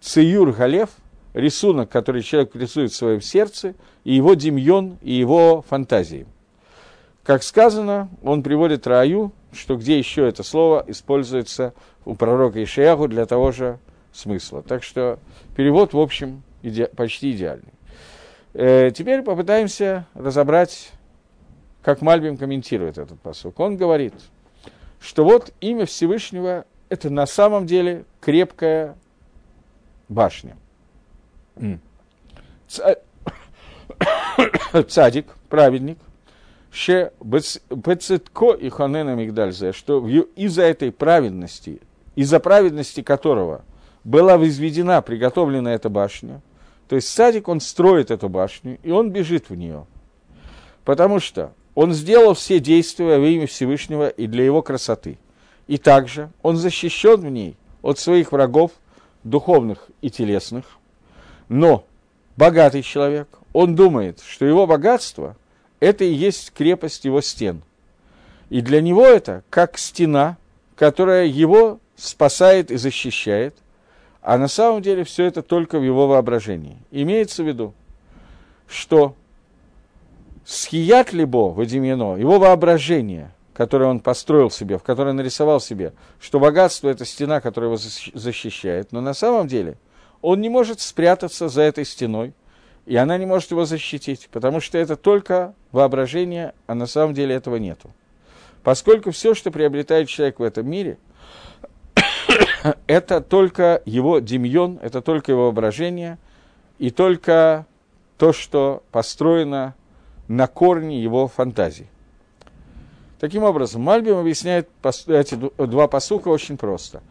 [0.00, 0.90] циюр галев,
[1.34, 6.26] рисунок, который человек рисует в своем сердце, и его демьон, и его фантазии.
[7.22, 13.26] Как сказано, он приводит Раю, что где еще это слово используется у пророка Ишиягу для
[13.26, 13.78] того же
[14.12, 14.62] смысла.
[14.62, 15.18] Так что
[15.56, 17.72] перевод, в общем, иде, почти идеальный.
[18.54, 20.92] Э, теперь попытаемся разобрать
[21.82, 23.58] как Мальбим комментирует этот посук.
[23.60, 24.14] Он говорит,
[25.00, 28.96] что вот имя Всевышнего– это на самом деле крепкая
[30.08, 30.56] башня.
[34.88, 35.98] Цадик, праведник,
[36.70, 41.80] ше бецитко и ханена мигдальзе, что из-за этой праведности,
[42.14, 43.64] из-за праведности которого
[44.04, 46.40] была возведена, приготовлена эта башня,
[46.88, 49.86] то есть садик, он строит эту башню, и он бежит в нее.
[50.84, 55.18] Потому что он сделал все действия во имя Всевышнего и для его красоты.
[55.66, 58.72] И также он защищен в ней от своих врагов,
[59.22, 60.64] духовных и телесных.
[61.48, 61.84] Но
[62.36, 65.36] богатый человек, он думает, что его богатство–
[65.80, 67.62] это и есть крепость его стен.
[68.48, 70.36] И для него это как стена,
[70.76, 73.54] которая его спасает и защищает,
[74.22, 76.78] а на самом деле все это только в его воображении.
[76.90, 77.74] Имеется в виду,
[78.66, 79.14] что
[80.44, 86.88] схият либо Вадимьяно, его воображение, которое он построил себе, в которое нарисовал себе, что богатство–
[86.90, 87.80] это стена, которая его
[88.14, 89.76] защищает, но на самом деле
[90.22, 92.34] он не может спрятаться за этой стеной,
[92.86, 97.34] и она не может его защитить, потому что это только воображение, а на самом деле
[97.34, 97.90] этого нету.
[98.62, 100.98] Поскольку все, что приобретает человек в этом мире,
[102.86, 106.18] это только его демьон, это только его воображение,
[106.78, 107.66] и только
[108.18, 109.74] то, что построено
[110.30, 111.88] на корне его фантазии.
[113.18, 114.68] Таким образом, Мальбим объясняет
[115.08, 117.02] эти два посука очень просто.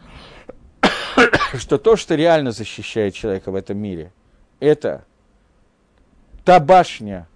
[1.58, 4.14] что то, что реально защищает человека в этом мире,
[4.62, 5.04] это
[6.46, 7.28] та башня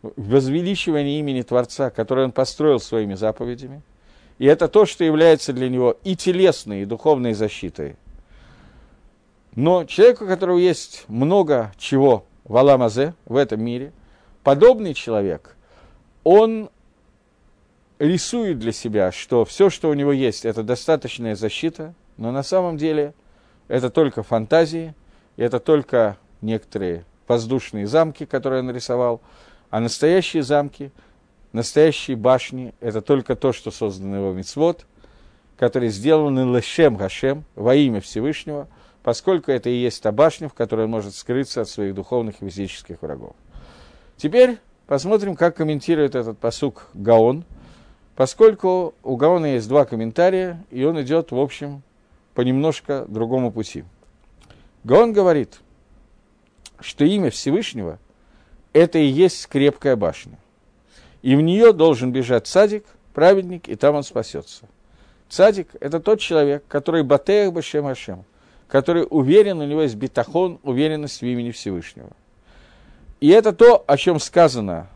[0.00, 3.82] возвеличивания имени Творца, которую он построил своими заповедями,
[4.38, 7.96] и это то, что является для него и телесной, и духовной защитой.
[9.54, 13.92] Но человеку, у которого есть много чего в Аламазе, в этом мире,
[14.42, 15.56] подобный человек,
[16.24, 16.70] он
[17.98, 22.76] рисует для себя, что все, что у него есть, это достаточная защита, но на самом
[22.76, 23.14] деле
[23.68, 24.94] это только фантазии,
[25.36, 29.20] это только некоторые воздушные замки, которые он нарисовал,
[29.70, 30.90] а настоящие замки,
[31.52, 34.84] настоящие башни– это только то, что создано его мицвод,
[35.56, 38.68] которые сделаны лешем гашем, во имя Всевышнего,
[39.02, 42.44] поскольку это и есть та башня, в которой он может скрыться от своих духовных и
[42.44, 43.34] физических врагов.
[44.22, 47.44] Теперь посмотрим, как комментирует этот посук Гаон–
[48.14, 51.82] поскольку у Гаона есть два комментария, и он идет, в общем,
[52.34, 53.82] по немножко другому пути.
[54.84, 55.60] Гаон говорит,
[56.78, 57.98] что имя Всевышнего–
[58.72, 60.38] это и есть крепкая башня.
[61.22, 64.68] И в нее должен бежать садик, праведник, и там он спасется.
[65.28, 68.24] Цадик– это тот человек, который батеях башем ашем,
[68.68, 72.10] который уверен, у него есть битахон, уверенность в имени Всевышнего.
[73.22, 74.88] И это то, о чем сказано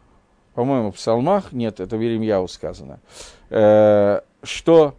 [0.56, 2.98] по-моему, в псалмах, нет, это в Иеремьяу сказано,
[3.50, 4.94] э, что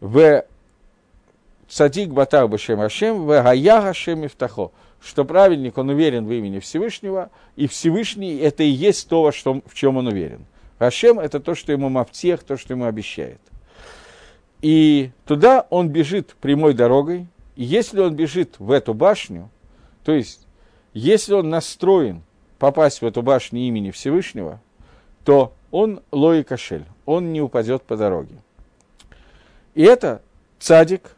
[0.00, 0.44] в
[1.68, 4.70] цадик батар башем Ашем, в гая Ашем Ифтахо,
[5.02, 9.62] что праведник, он уверен в имени Всевышнего, и Всевышний– это и есть то, во что,
[9.66, 10.46] в чем он уверен.
[10.78, 13.40] Ашем– это то, что ему маптех, то, что ему обещает.
[14.62, 19.50] И туда он бежит прямой дорогой, и если он бежит в эту башню,
[20.04, 20.46] то есть,
[20.92, 22.22] если он настроен
[22.58, 24.60] попасть в эту башню имени Всевышнего,
[25.24, 28.36] то он лои кошель, он не упадет по дороге.
[29.74, 30.22] И это
[30.58, 31.16] цадик,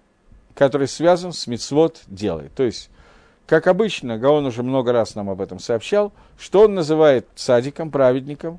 [0.54, 2.54] который связан с мицвод делает.
[2.54, 2.90] То есть,
[3.46, 8.58] как обычно, Гаон уже много раз нам об этом сообщал, что он называет цадиком, праведником,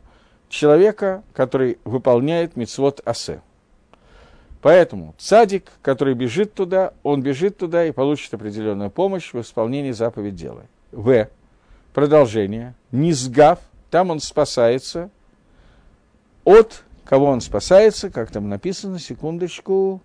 [0.50, 3.42] человека, который выполняет мицвод асе.
[4.62, 10.36] Поэтому цадик, который бежит туда, он бежит туда и получит определенную помощь в исполнении заповедь
[10.36, 10.64] дела.
[10.92, 11.28] В.
[11.98, 12.76] Продолжение.
[12.92, 13.58] Низгав,
[13.90, 15.10] там он спасается
[16.44, 20.04] от кого он спасается, как там написано, секундочку,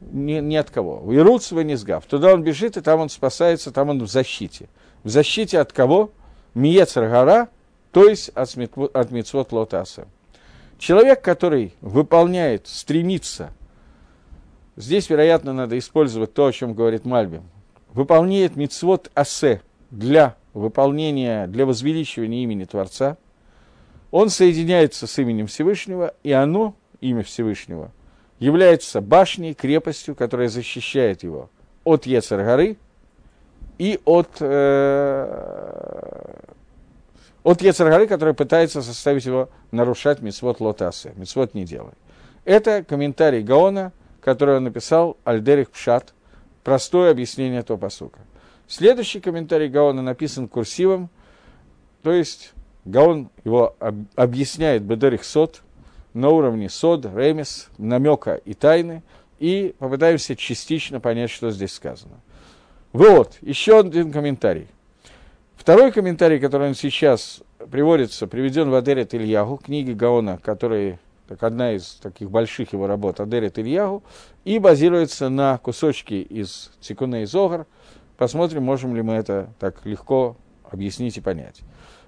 [0.00, 1.02] не, не от кого.
[1.04, 2.04] Уируц Венизгав.
[2.06, 4.68] Туда он бежит, и там он спасается, там он в защите.
[5.04, 6.10] В защите от кого?
[6.54, 7.48] Миецер гора,
[7.92, 8.52] то есть от,
[8.92, 10.08] от Мицвот Лотаса.
[10.80, 13.52] Человек, который выполняет, стремится,
[14.74, 17.44] здесь, вероятно, надо использовать то, о чем говорит Мальбим,
[17.92, 23.16] выполняет Мицвот Асе для выполнения, для возвеличивания имени Творца–
[24.10, 27.90] он соединяется с именем Всевышнего, и оно, имя Всевышнего,
[28.38, 31.50] является башней, крепостью, которая защищает его
[31.84, 32.76] от Ецаргары
[33.78, 36.34] и от, э,
[37.42, 41.12] от Ецаргары, которая пытается заставить его нарушать Мицвод Лотасы.
[41.16, 41.92] Мицвод не делай.
[42.44, 46.14] Это комментарий Гаона, который он написал Альдерих Пшат,
[46.62, 48.20] простое объяснение этого посука.
[48.68, 51.08] Следующий комментарий Гаона написан курсивом,
[52.02, 52.52] то есть
[52.84, 55.62] Гаон его об, объясняет Бедерих Сот
[56.14, 59.02] на уровне Сод, Ремес, намека и тайны,
[59.38, 62.20] и попытаемся частично понять, что здесь сказано.
[62.92, 64.66] Вот, еще один комментарий.
[65.54, 70.98] Второй комментарий, который он сейчас приводится, приведен в Адерет Ильягу, книге Гаона, которая
[71.28, 74.02] так, одна из таких больших его работ, Адерет Ильягу,
[74.44, 77.66] и базируется на кусочке из Тикуна и Зогар.
[78.16, 81.60] Посмотрим, можем ли мы это так легко объяснить и понять.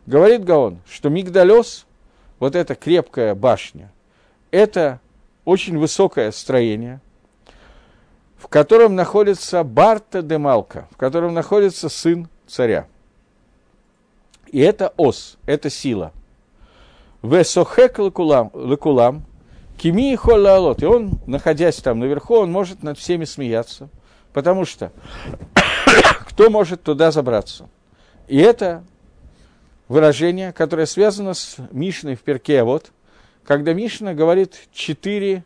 [0.07, 1.87] Говорит Гаон, что Мигдалес,
[2.39, 3.93] вот эта крепкая башня,
[4.51, 5.01] это
[5.45, 7.01] очень высокое строение,
[8.39, 12.87] в котором находится Барта де Малка, в котором находится сын царя.
[14.47, 16.13] И это ос, это сила.
[17.23, 19.25] Весохек лекулам
[19.77, 20.83] кими и холлалот.
[20.83, 23.89] И он, находясь там наверху, он может над всеми смеяться.
[24.33, 24.93] Потому что
[26.39, 27.69] кто может туда забраться?
[28.29, 28.85] И это
[29.89, 32.93] выражение, которое связано с Мишной в перке, вот,
[33.45, 35.43] когда Мишна говорит четыре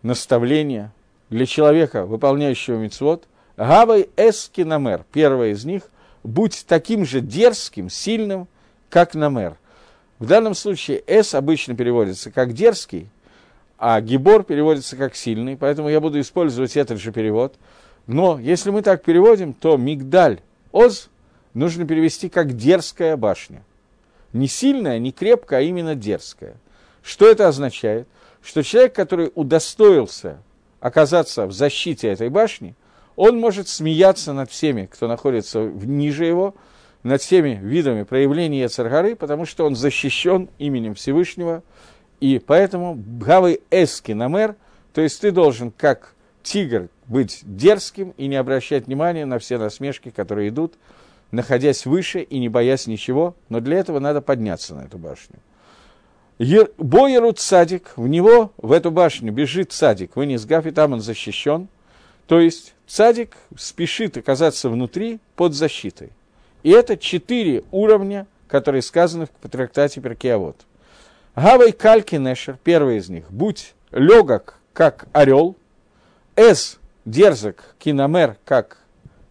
[0.00, 0.94] наставления
[1.28, 3.24] для человека, выполняющего мицвод,
[3.58, 5.82] Гавай эски намер, первое из них,
[6.22, 8.48] будь таким же дерзким, сильным,
[8.88, 9.58] как намер.
[10.18, 13.10] В данном случае «с» обычно переводится как «дерзкий»,
[13.76, 17.56] а «гибор» переводится как «сильный», поэтому я буду использовать этот же перевод.
[18.06, 20.40] Но если мы так переводим, то «мигдаль»
[20.72, 21.08] «оз»
[21.54, 23.62] нужно перевести как «дерзкая башня».
[24.32, 26.56] Не сильная, не крепкая, а именно дерзкая.
[27.02, 28.08] Что это означает?
[28.42, 30.38] Что человек, который удостоился
[30.80, 32.74] оказаться в защите этой башни,
[33.16, 36.54] он может смеяться над всеми, кто находится ниже его,
[37.04, 41.62] над всеми видами проявления Царгары, потому что он защищен именем Всевышнего,
[42.20, 44.56] и поэтому Гавы Эски Намер,
[44.92, 46.14] то есть ты должен как
[46.44, 50.74] тигр быть дерзким и не обращать внимания на все насмешки, которые идут,
[51.32, 55.40] находясь выше и не боясь ничего, но для этого надо подняться на эту башню.
[56.78, 61.68] Боерут садик, в него, в эту башню бежит садик, вынес Гаф, и там он защищен.
[62.26, 66.10] То есть садик спешит оказаться внутри под защитой.
[66.62, 70.56] И это четыре уровня, которые сказаны в трактате Перкеавод.
[71.36, 75.56] Гавай кальки нешер, первый из них, будь легок, как орел,
[76.36, 78.78] эс, дерзок, киномер, как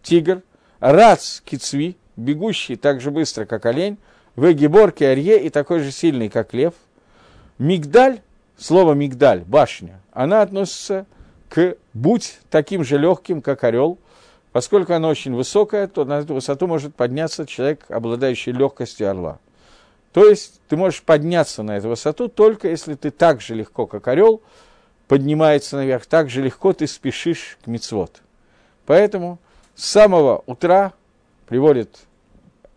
[0.02, 0.42] тигр,
[0.80, 3.98] рац, кицви, бегущий так же быстро, как олень,
[4.36, 6.74] вегибор, арье и такой же сильный, как лев.
[7.58, 8.20] Мигдаль,
[8.56, 11.06] слово мигдаль, башня, она относится
[11.48, 13.98] к будь таким же легким, как орел,
[14.54, 19.40] Поскольку она очень высокая, то на эту высоту может подняться человек, обладающий легкостью орла.
[20.12, 24.06] То есть ты можешь подняться на эту высоту только если ты так же легко, как
[24.06, 24.42] орел,
[25.08, 28.22] поднимается наверх, так же легко ты спешишь к мицвод.
[28.86, 29.38] Поэтому
[29.74, 30.92] с самого утра
[31.46, 32.00] приводит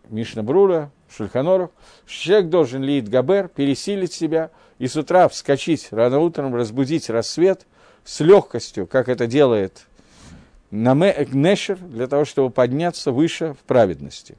[0.08, 1.70] Мишна Брура, Шульханоров,
[2.06, 7.66] человек должен лить габер, пересилить себя и с утра вскочить рано утром, разбудить рассвет
[8.04, 9.86] с легкостью, как это делает
[10.70, 14.36] Нешер для того, чтобы подняться выше в праведности.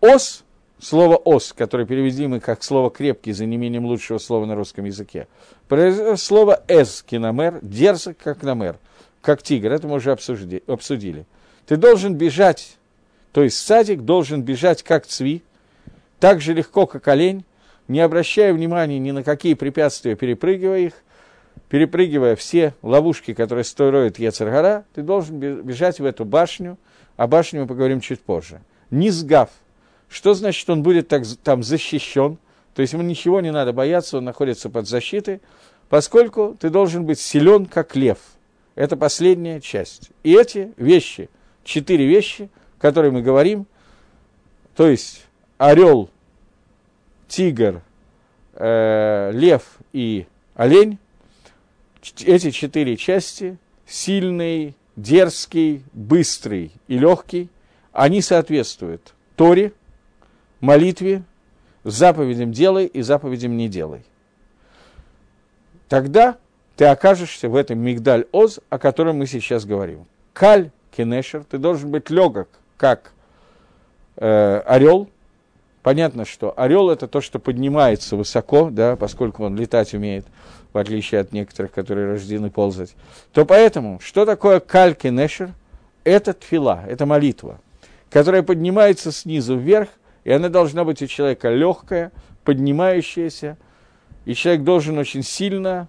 [0.00, 0.44] Ос,
[0.80, 5.26] слово ос, которое переведимо как слово крепкий за неимением лучшего слова на русском языке,
[6.16, 8.76] слово эс, киномер, дерзок, как намер,
[9.20, 10.62] как тигр, это мы уже обсудили.
[10.66, 11.26] обсудили.
[11.66, 12.78] Ты должен бежать,
[13.32, 15.42] то есть садик должен бежать как цви,
[16.18, 17.44] так же легко, как олень,
[17.88, 20.94] не обращая внимания ни на какие препятствия, перепрыгивая их,
[21.68, 26.78] перепрыгивая все ловушки, которые строит Ецергара, ты должен бежать в эту башню,
[27.16, 28.60] о башне мы поговорим чуть позже.
[28.90, 29.50] Низгав.
[30.08, 32.38] Что значит, он будет так, там защищен?
[32.74, 35.40] То есть ему ничего не надо бояться, он находится под защитой,
[35.88, 38.18] поскольку ты должен быть силен, как лев.
[38.74, 40.10] Это последняя часть.
[40.22, 41.28] И эти вещи,
[41.64, 43.66] четыре вещи, которые мы говорим,
[44.76, 45.26] то есть
[45.58, 46.08] орел,
[47.26, 47.82] тигр,
[48.54, 50.98] э, лев и олень,
[52.24, 57.48] эти четыре части, сильный, дерзкий, быстрый и легкий,
[57.92, 59.72] они соответствуют Торе,
[60.60, 61.22] молитве,
[61.84, 64.04] заповедям делай и заповедям не делай.
[65.88, 66.36] Тогда
[66.76, 70.06] ты окажешься в этом мигдаль оз, о котором мы сейчас говорим.
[70.32, 73.12] Каль кенешер, ты должен быть легок, как
[74.16, 75.08] э, орел.
[75.82, 80.26] Понятно, что орел это то, что поднимается высоко, да, поскольку он летать умеет
[80.72, 82.94] в отличие от некоторых, которые рождены ползать,
[83.32, 85.50] то поэтому, что такое кальки нешер?
[86.04, 87.60] Это тфила, это молитва,
[88.10, 89.88] которая поднимается снизу вверх,
[90.24, 92.12] и она должна быть у человека легкая,
[92.44, 93.56] поднимающаяся,
[94.24, 95.88] и человек должен очень сильно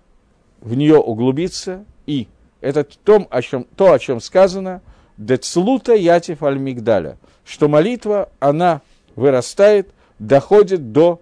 [0.61, 2.27] в нее углубиться, и
[2.61, 4.81] это то, о чем, то, о чем сказано,
[5.17, 8.81] децлута ятиф аль мигдаля, что молитва, она
[9.15, 11.21] вырастает, доходит до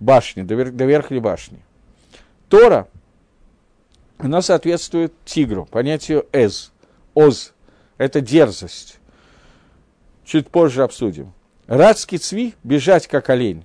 [0.00, 1.60] башни, до, верх, до верхней башни.
[2.48, 2.88] Тора,
[4.18, 6.72] она соответствует тигру, понятию эз,
[7.14, 7.54] оз,
[7.96, 8.98] это дерзость.
[10.24, 11.32] Чуть позже обсудим.
[11.70, 13.64] Радский цви– бежать как олень.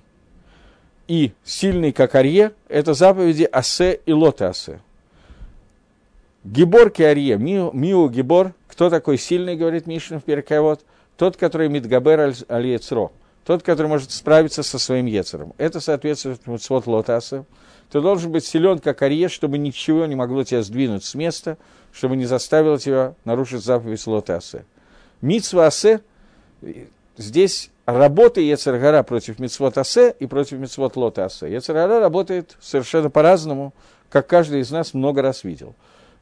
[1.08, 4.80] И сильный как арье– это заповеди асе и лоте асе.
[6.44, 10.82] Гибор арье, миу, миу гибор, кто такой сильный, говорит Мишна в Перекавод,
[11.16, 12.80] тот, который мидгабер аль
[13.44, 15.52] тот, который может справиться со своим Ецером.
[15.58, 17.44] Это соответствует Муцвот Лотаса.
[17.90, 21.58] Ты должен быть силен, как Арье, чтобы ничего не могло тебя сдвинуть с места,
[21.92, 24.64] чтобы не заставило тебя нарушить заповедь Лотасы.
[25.20, 26.02] Мицва Асе,
[27.16, 31.50] здесь работа Ецергара против Мицвот Асе и против Мицвот Лота Асе.
[31.52, 33.72] Ецергара работает совершенно по-разному,
[34.10, 35.74] как каждый из нас много раз видел.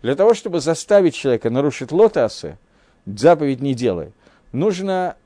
[0.03, 2.59] Для того, чтобы заставить человека нарушить Лота Асе,
[3.07, 4.13] заповедь не делай,
[4.53, 5.17] нужно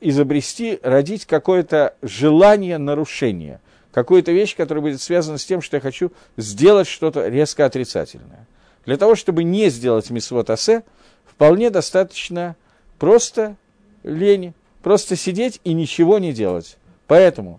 [0.00, 3.60] изобрести, родить какое-то желание нарушения,
[3.92, 8.46] какую-то вещь, которая будет связана с тем, что я хочу сделать что-то резко отрицательное.
[8.84, 10.84] Для того, чтобы не сделать мисвот асе,
[11.24, 12.56] вполне достаточно
[12.98, 13.56] просто
[14.02, 14.54] лени,
[14.86, 16.76] просто сидеть и ничего не делать.
[17.08, 17.58] Поэтому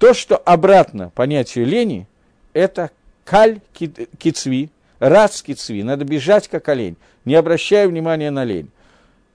[0.00, 2.08] то, что обратно понятию лени,
[2.52, 2.90] это
[3.24, 3.60] каль
[4.18, 8.72] кицви, рац кицви, надо бежать как олень, не обращая внимания на лень.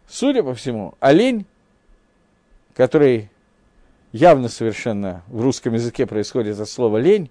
[0.09, 1.45] Судя по всему, олень,
[2.75, 3.29] который
[4.11, 7.29] явно совершенно в русском языке происходит от слова лень,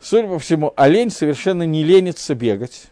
[0.00, 2.84] судя по всему, олень совершенно не ленится бегать.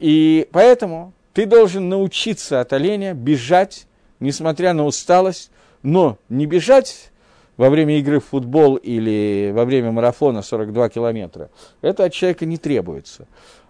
[0.00, 3.86] И поэтому ты должен научиться от оленя бежать,
[4.18, 5.52] несмотря на усталость,
[5.82, 7.10] но не бежать
[7.56, 11.50] во время игры в футбол или во время марафона 42 километра.
[11.82, 13.26] Это от человека не требуется.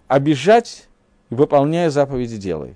[0.07, 0.87] А бежать,
[1.29, 2.75] выполняя заповеди, делай.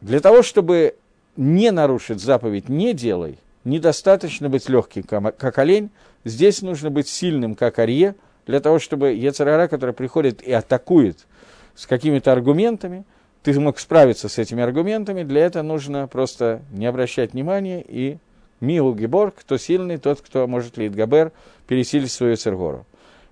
[0.00, 0.96] Для того, чтобы
[1.36, 5.90] не нарушить заповедь «не делай», недостаточно быть легким, как олень.
[6.24, 8.14] Здесь нужно быть сильным, как арье,
[8.46, 11.26] для того, чтобы Ецарара, который приходит и атакует
[11.74, 13.04] с какими-то аргументами–
[13.42, 18.18] ты мог справиться с этими аргументами, для этого нужно просто не обращать внимания и
[18.60, 21.32] Милу Гебор, кто сильный, тот, кто может лить Габер,
[21.66, 22.84] пересилить свою цергору.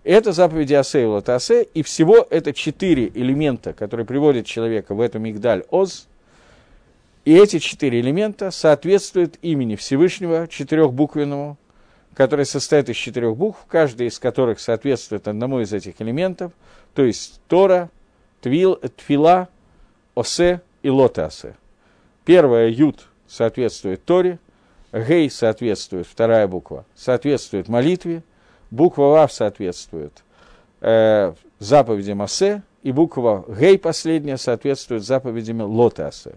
[0.04, 5.18] Это заповеди Асе и Лотасе, и всего это четыре элемента, которые приводят человека в эту
[5.18, 6.06] мигдаль Оз,
[7.24, 11.58] и эти четыре элемента соответствуют имени Всевышнего, четырехбуквенному,
[12.14, 16.52] который состоит из четырех букв, каждая из которых соответствует одному из этих элементов,
[16.94, 17.90] то есть Тора,
[18.40, 19.48] Твил, Твила,
[20.16, 21.54] Осе и Лотасе.
[22.24, 24.40] Первая Ют соответствует Торе,
[24.92, 28.22] Гей соответствует, вторая буква, соответствует молитве,
[28.70, 30.24] буква Вав соответствует
[30.80, 36.36] э, заповедям Асе, и буква Гей последняя соответствует заповедям Лотасе.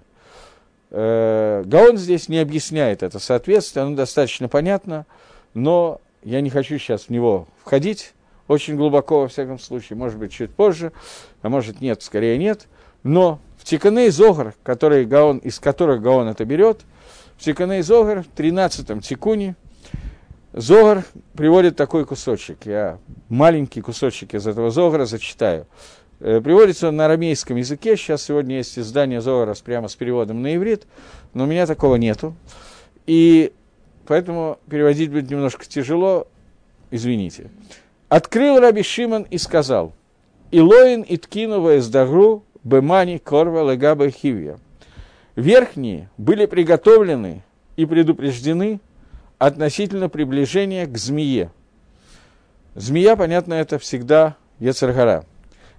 [0.92, 5.06] Э, Гаон здесь не объясняет это соответствие, оно достаточно понятно,
[5.54, 8.14] но я не хочу сейчас в него входить
[8.50, 10.92] очень глубоко, во всяком случае, может быть, чуть позже,
[11.44, 12.68] а может нет, скорее нет,
[13.04, 13.40] но
[13.70, 16.80] Тиканей Зогар, который Гаон, из которых Гаон это берет,
[17.38, 19.56] в Тиканей Зогар, в 13-м Тикуне,
[20.54, 21.04] Зогар
[21.36, 22.66] приводит такой кусочек.
[22.66, 22.98] Я
[23.28, 25.68] маленький кусочек из этого Зогара зачитаю.
[26.20, 27.96] Э, приводится он на арамейском языке.
[27.96, 30.88] Сейчас сегодня есть издание Зогара прямо с переводом на иврит,
[31.36, 32.34] но у меня такого нету.
[33.06, 33.54] И
[34.08, 36.28] поэтому переводить будет немножко тяжело,
[36.90, 37.52] извините.
[38.08, 39.94] Открыл Раби Шимон и сказал,
[40.50, 44.58] «Илоин иткинува из дагру Бемани Корва Легаба Хивия.
[45.36, 47.44] Верхние были приготовлены
[47.78, 48.82] и предупреждены
[49.38, 51.52] относительно приближения к змее.
[52.76, 55.26] Змея, понятно, это всегда Ецаргара.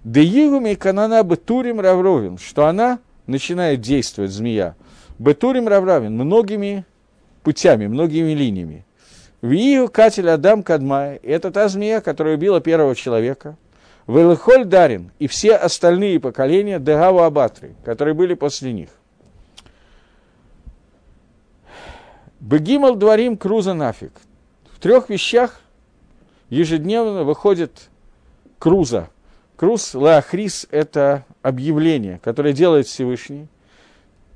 [0.03, 4.75] Деигуми канана бетурим равровин, что она начинает действовать, змея.
[5.19, 6.87] Бетурим равравин, многими
[7.43, 8.87] путями, многими линиями.
[9.43, 13.57] Виигу катель Адам Кадмая, это та змея, которая убила первого человека–
[14.07, 18.89] Велихоль Дарин и все остальные поколения Дегава Абатры, которые были после них.
[22.41, 24.13] Бегимал дворим круза нафиг.
[24.73, 25.61] В трех вещах
[26.49, 27.89] ежедневно выходит
[28.59, 29.11] круза.
[29.57, 33.47] Круз Лаахрис– это объявление, которое делает Всевышний.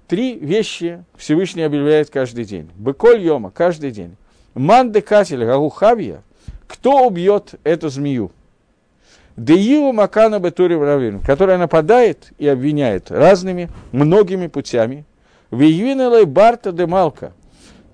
[0.06, 2.70] Три вещи Всевышний объявляет каждый день.
[2.76, 4.16] Быколь Йома– каждый день.
[4.52, 6.22] Манды Катель Гагухавья–
[6.66, 8.30] кто убьет эту змею?
[9.36, 15.04] Деиу Макана Бетури Равин, которая нападает и обвиняет разными, многими путями.
[15.50, 17.32] Виюинелай Барта де Малка.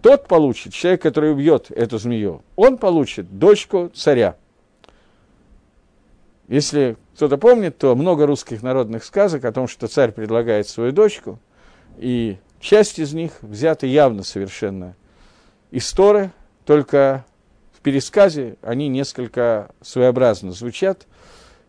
[0.02, 4.36] Тот получит, человек, который убьет эту змею, он получит дочку царя.
[6.48, 11.38] Если кто-то помнит, то много русских народных сказок о том, что царь предлагает свою дочку,
[11.98, 14.96] и часть из них взята явно совершенно
[15.70, 16.32] из Торы,
[16.64, 17.26] только
[17.72, 21.06] в пересказе они несколько своеобразно звучат–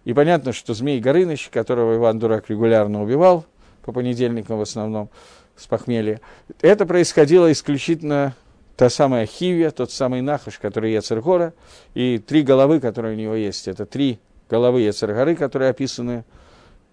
[0.04, 3.46] и понятно, что Змей Горыныч, которого Иван Дурак регулярно убивал,
[3.84, 5.10] по понедельникам в основном,
[5.56, 6.22] с похмелья,
[6.62, 8.36] это происходило исключительно
[8.78, 11.54] та самая Хивия, тот самый Нахаш, который Яцергора,
[11.94, 13.68] и три головы, которые у него есть.
[13.68, 16.24] Это три головы Яцергоры, которые описаны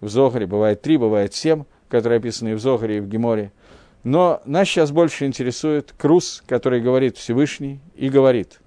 [0.01, 0.45] в Зогаре.
[0.45, 3.51] Бывает три, бывает семь, которые описаны в Зогаре, и в Геморе.
[4.03, 8.59] Но нас сейчас больше интересует Круз, который говорит Всевышний и говорит,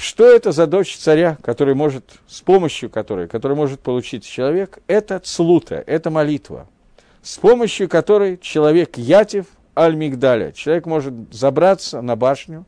[0.00, 5.18] что это за дочь царя, который может, с помощью которой, который может получить человек, это
[5.18, 6.66] цлута, это молитва,
[7.22, 9.44] с помощью которой человек ятив
[9.76, 12.64] аль-мигдаля, человек может забраться на башню,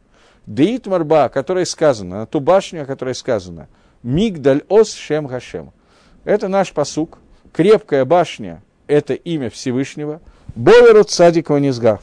[0.46, 3.68] Деит Марба, о которой сказано, на ту башню, о которой сказано,
[4.02, 5.72] Мигдаль Ос Шем Хашем.
[6.24, 7.18] Это наш посук.
[7.52, 10.20] Крепкая башня– это имя Всевышнего.
[10.54, 12.02] Боверут Садик Ванизгав.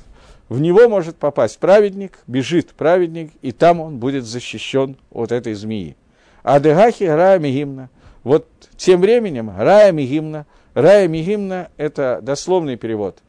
[0.49, 5.95] В него может попасть праведник, бежит праведник, и там он будет защищен от этой змеи.
[6.43, 7.89] А Дегахи Рая Мигимна.
[8.23, 10.45] Вот тем временем Рая Мигимна.
[10.73, 13.19] Рая Мигимна– это дословный перевод.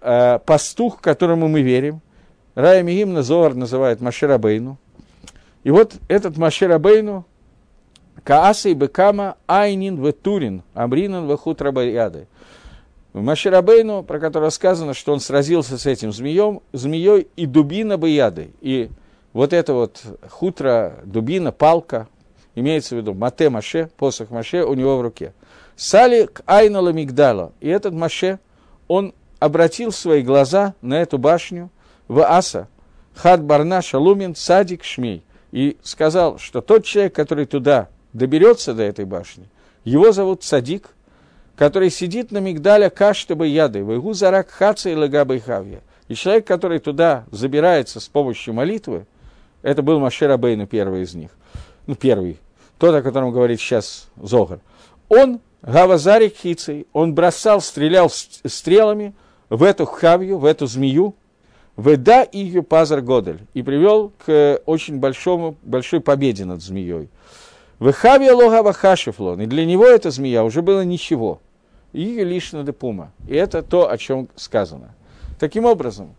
[0.00, 2.00] Э, пастух, которому мы верим–
[2.54, 4.76] Рая Мигимна Зоар называет Маширабейну.
[5.62, 7.24] И вот этот Маширабейну,
[8.24, 11.62] Кааса и Бекама Айнин Ветурин, Амринан Вехут
[13.12, 13.26] Рабаяды.
[13.26, 18.50] Маширабейну, про которого сказано, что он сразился с этим змеем, змеей и дубина Баяды.
[18.60, 18.90] И
[19.32, 22.08] вот это вот хутра, дубина, палка,
[22.54, 25.32] имеется в виду Мате Маше, посох Маше у него в руке.
[25.76, 27.52] Сали к Айнала Мигдала.
[27.60, 28.38] И этот Маше,
[28.88, 31.70] он обратил свои глаза на эту башню–
[32.10, 32.66] в Аса,
[33.14, 39.04] Хад Барна Шалумин Садик Шмей, и сказал, что тот человек, который туда доберется до этой
[39.04, 39.48] башни,
[39.84, 40.88] его зовут Садик,
[41.60, 45.82] который сидит на Мигдаля Каштаба Яды, Вайгу Зарак Хаца и Лагаба Хавья.
[46.08, 49.04] И человек, который туда забирается с помощью молитвы,
[49.60, 51.28] это был Машер Абейна, первый из них,
[51.86, 52.38] ну, первый,
[52.78, 54.60] тот, о котором говорит сейчас Зогар,
[55.10, 59.12] он, Гавазарик Хицей, он бросал, стрелял стрелами
[59.50, 61.14] в эту хавью, в эту змею,
[61.76, 63.40] Веда ее пазар Годель.
[63.52, 67.10] И привел к очень большому, большой победе над змеей.
[67.80, 69.42] Вехавия логава хашифлон.
[69.42, 71.38] И для него эта змея уже было ничего.
[71.92, 73.12] Лишь на депума.
[73.26, 74.94] И это то, о чем сказано.
[75.38, 76.14] Таким образом,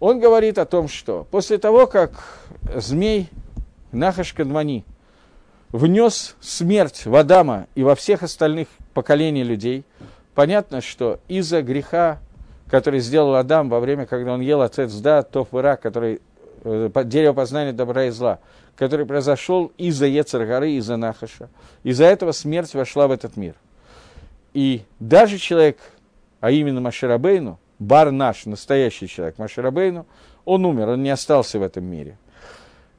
[0.00, 2.24] он говорит о том, что после того, как
[2.74, 3.28] змей
[3.92, 4.84] Нахаш Кадмани
[5.70, 9.84] внес смерть в Адама и во всех остальных поколений людей,
[10.34, 12.20] понятно, что из-за греха
[12.72, 16.22] который сделал Адам во время, когда он ел отец да, тоф ира, который
[16.64, 18.38] э, дерево познания добра и зла,
[18.76, 21.50] который произошел из-за Ецаргары, из-за Нахаша.
[21.82, 23.56] Из-за этого смерть вошла в этот мир.
[24.54, 25.78] И даже человек,
[26.40, 30.06] а именно Маширабейну, бар наш, настоящий человек Маширабейну,
[30.44, 32.18] он умер, он не остался в этом мире.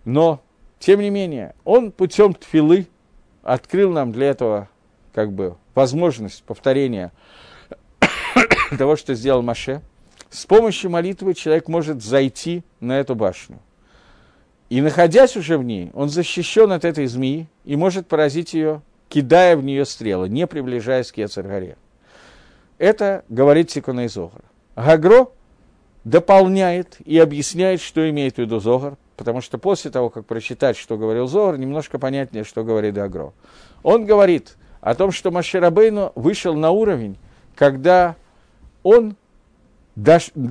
[0.06, 0.42] Но,
[0.80, 2.88] тем не менее, он путем тфилы
[3.44, 4.70] открыл нам для этого
[5.14, 7.12] как бы возможность повторения
[8.78, 9.82] того, что сделал Маше,
[10.30, 13.60] с помощью молитвы человек может зайти на эту башню.
[14.70, 18.82] И находясь уже в ней, он защищен от этой змеи и может поразить ее,
[19.14, 21.78] кидая в нее стрелы, не приближаясь к Ецаргаре.
[22.80, 24.44] Это говорит Тикуна из Зогара.
[24.76, 25.28] Гагро
[26.04, 30.98] дополняет и объясняет, что имеет в виду Зогар, потому что после того, как прочитать, что
[30.98, 33.34] говорил Зогар, немножко понятнее, что говорит Гагро.
[33.84, 37.18] Он говорит о том, что Маширабейну вышел на уровень,
[37.56, 38.16] когда
[38.82, 39.16] он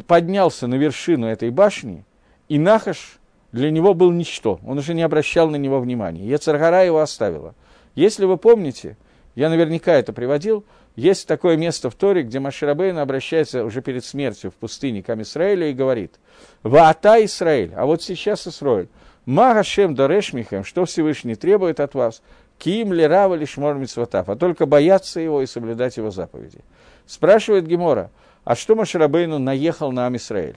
[0.07, 2.05] поднялся на вершину этой башни,
[2.49, 3.19] и Нахаш
[3.51, 4.61] для него был ничто.
[4.65, 6.25] Он уже не обращал на него внимания.
[6.25, 7.57] Ецаргара его оставила.
[7.95, 8.97] Если вы помните,
[9.34, 10.64] я наверняка это приводил,
[10.97, 15.70] есть такое место в Торе, где Маширабейн обращается уже перед смертью в пустыне к Амисраэлю
[15.70, 16.14] и говорит,
[16.62, 18.88] «Ваата Исраэль, а вот сейчас Исраэль,
[19.24, 22.22] Магашем Дорешмихем, что Всевышний требует от вас,
[22.59, 26.59] Ким Лерава Лишмор Митсватав, а только бояться его и соблюдать его заповеди».
[27.07, 28.11] Спрашивает Гемора,
[28.45, 30.57] а что Маширабейну наехал на Амисраэль?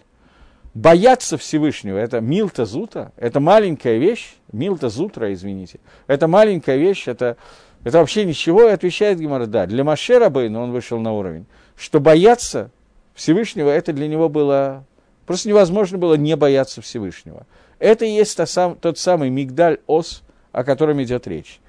[0.75, 7.37] Бояться Всевышнего– это милта зута, это маленькая вещь, милта зутра, извините, это маленькая вещь, это,
[7.85, 11.45] это вообще ничего, и отвечает Гемора, да, для Маширабейну он вышел на уровень,
[11.77, 12.71] что бояться
[13.13, 14.83] Всевышнего, это для него было,
[15.25, 17.47] просто невозможно было не бояться Всевышнего.
[17.79, 21.61] Это и есть та сам, тот самый мигдаль-ос, о котором идет речь.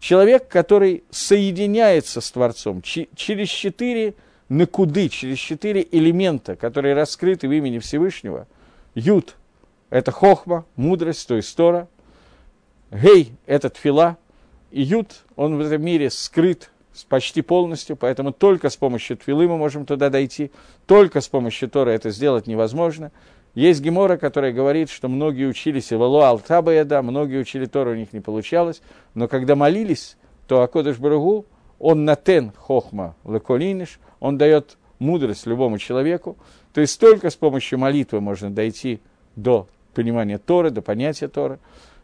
[0.00, 4.12] Человек, который соединяется с Творцом через четыре
[4.50, 8.46] накуды, через четыре элемента, которые раскрыты в имени Всевышнего.
[8.94, 9.36] Ют–
[9.90, 11.88] это хохма, мудрость, то есть Тора.
[12.90, 14.18] Гей– это тфила.
[14.70, 16.70] И Ют, он в этом мире скрыт
[17.08, 20.50] почти полностью, поэтому только с помощью твилы мы можем туда дойти,
[20.86, 23.12] только с помощью Тора это сделать невозможно.
[23.54, 28.20] Есть Гемора, которая говорит, что многие учились Ивало Алтабаяда, многие учили Тору, у них не
[28.20, 28.82] получалось,
[29.14, 31.46] но когда молились, то Акодыш Барагу,
[31.78, 36.36] он натен хохма леколиниш, он дает мудрость любому человеку.
[36.72, 39.00] То есть только с помощью молитвы можно дойти
[39.34, 41.58] до понимания Торы, до понятия Торы.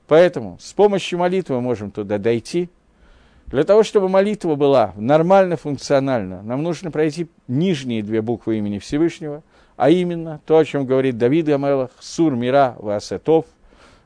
[0.09, 2.69] Поэтому с помощью молитвы мы можем туда дойти.
[3.47, 9.45] Для того, чтобы молитва была нормально функциональна, нам нужно пройти нижние две буквы имени Всевышнего,
[9.77, 13.45] а именно то, о чем говорит Давид Амелах, Сур Мира Васетов,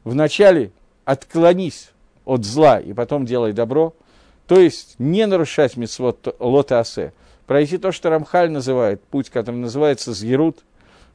[0.05, 0.73] вначале
[1.07, 1.91] отклонись
[2.27, 3.95] от зла и потом делай добро,
[4.47, 7.13] то есть не нарушать митцвот лота асе,
[7.51, 10.61] пройти то, что Рамхаль называет, путь, который называется Згерут,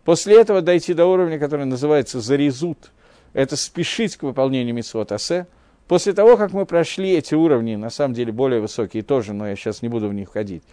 [0.04, 2.92] после этого дойти до уровня, который называется Зарезут,
[3.32, 5.48] это спешить к выполнению митцвот асе,
[5.88, 9.56] После того, как мы прошли эти уровни, на самом деле более высокие тоже, но я
[9.56, 10.64] сейчас не буду в них входить,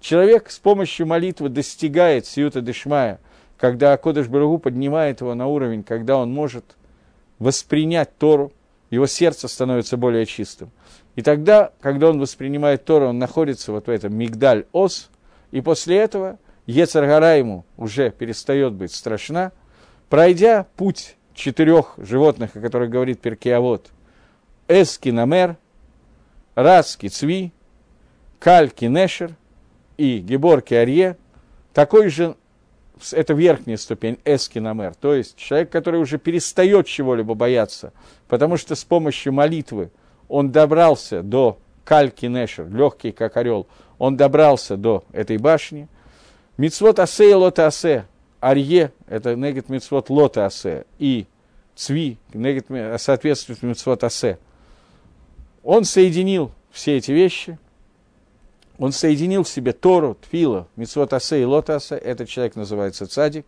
[0.00, 3.20] человек с помощью молитвы достигает сиюта дешмая,
[3.58, 6.64] когда Кодыш Барагу поднимает его на уровень, когда он может
[7.38, 8.52] воспринять Тору,
[8.88, 10.70] его сердце становится более чистым.
[11.16, 15.10] И тогда, когда он воспринимает Тору, он находится вот в этом мигдаль-ос,
[15.50, 19.52] и после этого Ецаргара ему уже перестает быть страшна,
[20.08, 23.90] пройдя путь четырех животных, о которых говорит Перкиавод,
[24.68, 25.56] Эски Намер,
[26.54, 27.52] Раски Цви,
[28.38, 29.34] Кальки Нешер
[29.96, 31.16] и Геборки Арье,
[31.74, 32.36] такой же
[33.12, 37.92] это верхняя ступень эскиномер, то есть человек, который уже перестает чего-либо бояться,
[38.28, 39.90] потому что с помощью молитвы
[40.30, 43.66] он добрался до кальки нешер, легкий как орел,
[43.98, 45.88] он добрался до этой башни.
[46.56, 48.06] Мицвод асе и лота асе,
[48.40, 51.26] арье, это негет мицвод лота асе, и
[51.74, 52.66] цви, негет
[53.00, 54.38] соответствует мицвод асе.
[55.62, 57.58] Он соединил все эти вещи–
[58.80, 63.44] он соединил в себе Тору, Тфила, Митцвот Асе и Лотаса, этот человек называется Цадик.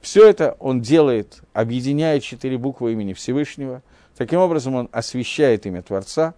[0.00, 3.82] Все это он делает, объединяя четыре буквы имени Всевышнего.
[4.20, 6.34] Таким образом, он освещает имя Творца.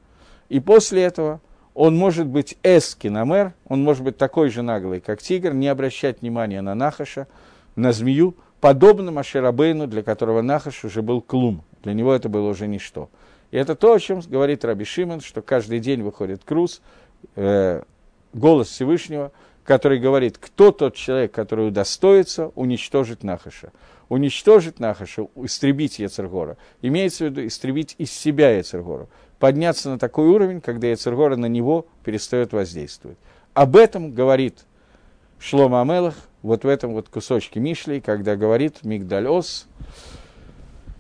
[0.49, 1.41] И после этого
[1.75, 6.61] он может быть эскинамер, он может быть такой же наглый, как тигр, не обращать внимания
[6.61, 7.27] на Нахаша,
[7.75, 11.65] на змею, подобно Маширабейну, для которого Нахаш уже был клум.
[11.83, 13.11] Для него это было уже ничто.
[13.51, 16.83] И это то, о чем говорит Раби Шимон, что каждый день выходит круз,
[17.35, 17.83] э,
[18.33, 19.33] голос Всевышнего,
[19.65, 23.73] который говорит, кто тот человек, который удостоится уничтожить Нахаша.
[24.13, 26.59] Уничтожить Нахаша, истребить Яцергора.
[26.83, 29.09] Имеется в виду истребить из себя Яцергора.
[29.39, 33.17] Подняться на такой уровень, когда Яцергора на него перестает воздействовать.
[33.55, 34.67] Об этом говорит
[35.39, 39.67] Шлома Амелах, вот в этом вот кусочке Мишли, когда говорит Мигдаль Ос,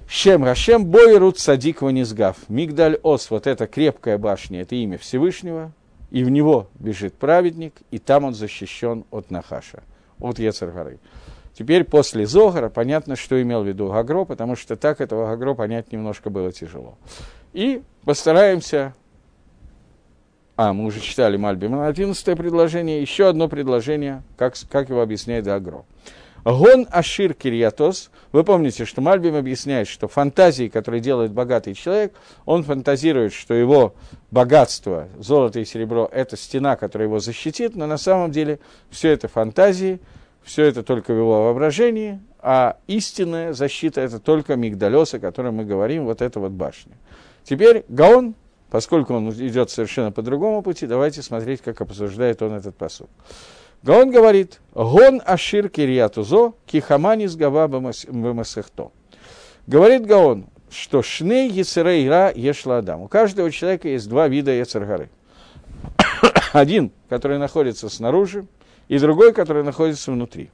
[0.08, 2.38] Шем Рашем Бойрут Садик Ванизгав.
[2.48, 5.72] Мигдаль Ос, вот эта крепкая башня, это имя Всевышнего,
[6.10, 9.82] и в него бежит праведник, и там он защищен от Нахаша,
[10.18, 10.98] от Ецаргары.
[11.54, 15.92] Теперь после Зогара понятно, что имел в виду Гагро, потому что так этого Гагро понять
[15.92, 16.96] немножко было тяжело.
[17.52, 18.94] И постараемся...
[20.56, 25.84] А, мы уже читали Мальбим, 11 предложение, еще одно предложение, как, как его объясняет Гагро.
[26.44, 28.10] Гон Ашир Кирьятос.
[28.32, 32.14] Вы помните, что Мальбим объясняет, что фантазии, которые делает богатый человек,
[32.46, 33.94] он фантазирует, что его
[34.30, 38.58] богатство, золото и серебро, это стена, которая его защитит, но на самом деле
[38.90, 40.00] все это фантазии,
[40.44, 45.64] все это только в его воображении, а истинная защита это только мигдалес, о котором мы
[45.64, 46.96] говорим, вот эта вот башня.
[47.44, 48.34] Теперь Гаон,
[48.70, 53.08] поскольку он идет совершенно по другому пути, давайте смотреть, как обсуждает он этот посуд.
[53.82, 58.90] Гаон говорит, гон ашир кирьятузо, кихамани с гава бамасехто.
[59.66, 63.02] Говорит Гаон, что шней яцерейра ешла адам.
[63.02, 65.10] У каждого человека есть два вида яцергары.
[66.52, 68.46] Один, который находится снаружи,
[68.92, 70.50] и другой, который находится внутри.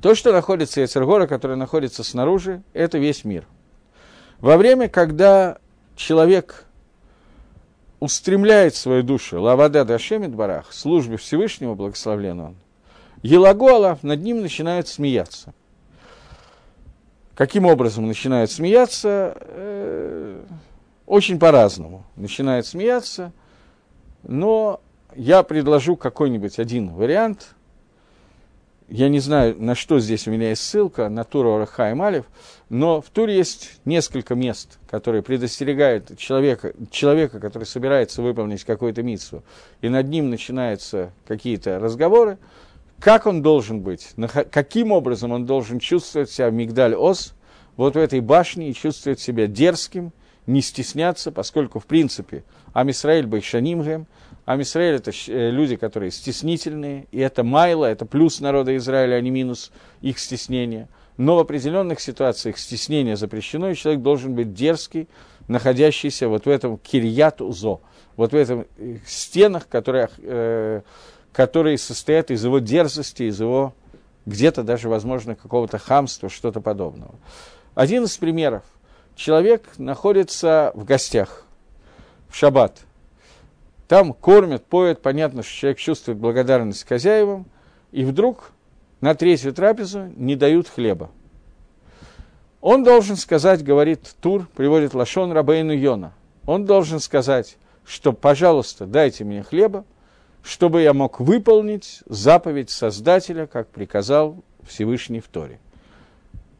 [0.00, 3.44] То, что находится Яцергора, который находится снаружи, это весь мир.
[4.38, 5.58] Во время, когда
[5.96, 6.66] человек
[7.98, 12.56] устремляет свою душу, лавада дашемит барах, службе Всевышнего, благословлен он,
[13.22, 15.52] Елагуала над ним начинает смеяться.
[17.34, 19.36] Каким образом начинает смеяться?
[19.40, 20.40] Э,
[21.04, 22.04] очень по-разному.
[22.14, 23.32] Начинает смеяться,
[24.22, 24.80] но
[25.16, 27.54] я предложу какой-нибудь один вариант–
[28.90, 32.26] я не знаю, на что здесь у меня есть ссылка, на Туру Раха и Малев,
[32.68, 39.44] но в Туре есть несколько мест, которые предостерегают человека, человека, который собирается выполнить какую-то митсу,
[39.80, 42.36] и над ним начинаются какие-то разговоры,
[42.98, 44.08] как он должен быть,
[44.50, 47.34] каким образом он должен чувствовать себя в Мигдаль-Ос,
[47.76, 50.12] вот в этой башне, и чувствовать себя дерзким,
[50.48, 52.42] не стесняться, поскольку, в принципе,
[52.72, 54.08] Амисраэль Байшанимгем–
[54.44, 59.30] Амисраэль это э, люди, которые стеснительные, и это майла, это плюс народа Израиля, а не
[59.30, 59.70] минус
[60.00, 60.88] их стеснения.
[61.16, 65.08] Но в определенных ситуациях стеснение запрещено, и человек должен быть дерзкий,
[65.48, 67.80] находящийся вот в этом кирьят-узо,
[68.16, 70.80] вот в этом э, стенах, которые, э,
[71.32, 73.74] которые состоят из его дерзости, из его
[74.26, 77.14] где-то даже, возможно, какого-то хамства, что-то подобного.
[77.74, 78.62] Один из примеров.
[79.16, 81.44] Человек находится в гостях
[82.28, 82.80] в шаббат–
[83.90, 87.46] там кормят, поют, понятно, что человек чувствует благодарность хозяевам,
[87.90, 88.52] и вдруг
[89.00, 91.10] на третью трапезу не дают хлеба.
[92.60, 96.12] Он должен сказать, говорит Тур, приводит Лашон Рабейну Йона,
[96.46, 99.84] он должен сказать, что, пожалуйста, дайте мне хлеба,
[100.44, 105.58] чтобы я мог выполнить заповедь Создателя, как приказал Всевышний в Торе.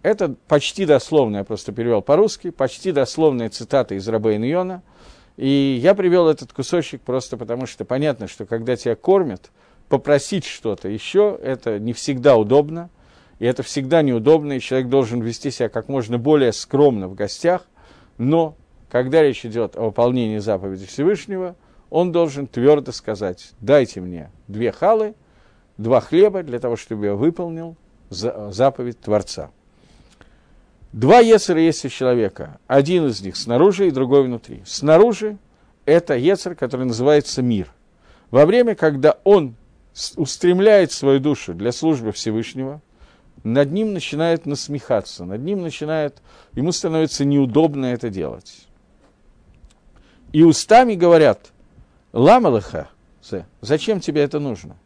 [0.03, 4.83] Это почти дословно, я просто перевел по-русски, почти дословная цитата из Рабейна Йона.
[5.41, 9.51] И я привел этот кусочек просто потому, что понятно, что когда тебя кормят,
[9.89, 12.91] попросить что-то еще, это не всегда удобно,
[13.39, 17.65] и это всегда неудобно, и человек должен вести себя как можно более скромно в гостях,
[18.19, 18.55] но
[18.91, 21.57] когда речь идет о выполнении заповеди Всевышнего,
[21.89, 25.15] он должен твердо сказать, дайте мне две халы,
[25.79, 27.77] два хлеба для того, чтобы я выполнил
[28.11, 29.53] заповедь Творца.
[30.93, 32.59] Два Ецера есть у человека.
[32.67, 34.63] Один из них снаружи и другой внутри.
[34.67, 35.39] Снаружи
[35.85, 37.73] это Ецер, который называется мир.
[38.31, 39.55] Во время, когда он
[40.17, 42.81] устремляет свою душу для службы Всевышнего,
[43.43, 46.21] над ним начинает насмехаться, над ним начинает,
[46.55, 48.67] ему становится неудобно это делать.
[50.33, 51.51] И устами говорят,
[52.13, 52.89] ламалыха,
[53.61, 54.77] зачем тебе это нужно?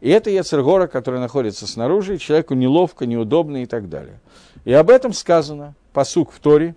[0.00, 4.20] И это Яцергора, который находится снаружи, человеку неловко, неудобно и так далее.
[4.64, 6.74] И об этом сказано, посук в Торе.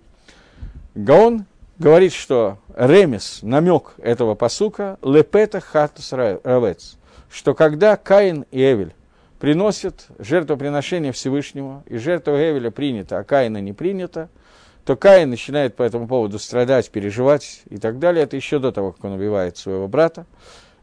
[0.94, 1.46] Гаон
[1.78, 6.96] говорит, что ремес, намек этого посука, лепета хатус равец,
[7.30, 8.94] что когда Каин и Эвель
[9.38, 14.28] приносят жертвоприношение Всевышнему, и жертва Эвеля принята, а Каина не принята,
[14.84, 18.24] то Каин начинает по этому поводу страдать, переживать и так далее.
[18.24, 20.26] Это еще до того, как он убивает своего брата.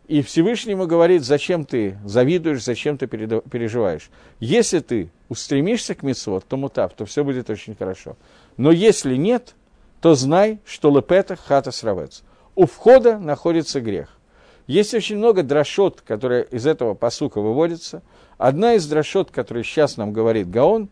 [0.10, 4.10] И Всевышний ему говорит, зачем ты завидуешь, зачем ты переживаешь.
[4.40, 8.18] Если ты устремишься к митцвот, то мутав, то все будет очень хорошо.
[8.58, 9.54] Но если нет,
[10.02, 12.24] то знай, что лепета хата сравец.
[12.56, 14.18] У входа находится грех.
[14.66, 18.02] Есть очень много дрошот, которые из этого посука выводятся.
[18.40, 20.90] Одна из дрошот, которую сейчас нам говорит Гаон,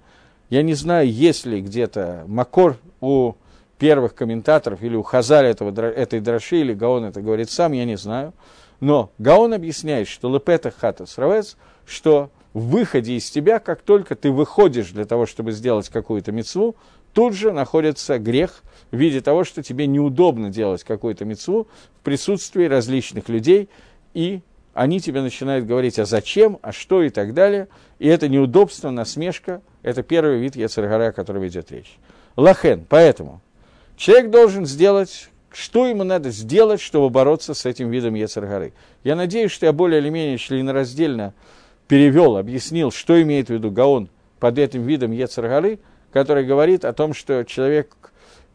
[0.52, 3.34] я не знаю, есть ли где-то макор у
[3.80, 7.98] первых комментаторов или у Хазаля этого, этой дроши, или Гаон это говорит сам, я не
[7.98, 8.34] знаю.
[8.80, 14.32] Но Гаон объясняет, что лепета хата сравец, что в выходе из тебя, как только ты
[14.32, 16.76] выходишь для того, чтобы сделать какую-то мецву,
[17.14, 21.68] тут же находится грех в виде того, что тебе неудобно делать какую-то мецву
[22.00, 23.70] в присутствии различных людей,
[24.14, 24.42] и
[24.74, 27.68] они тебе начинают говорить, а зачем, а что и так далее.
[27.98, 31.98] И это неудобство, насмешка, это первый вид Яцергара, о котором идет речь.
[32.36, 33.42] Лахен, поэтому
[33.96, 38.74] человек должен сделать что ему надо сделать, чтобы бороться с этим видом Ецаргары.
[39.04, 41.34] Я надеюсь, что я более или менее членораздельно
[41.88, 45.80] перевел, объяснил, что имеет в виду Гаон под этим видом Ецаргары,
[46.14, 47.96] который говорит о том, что человек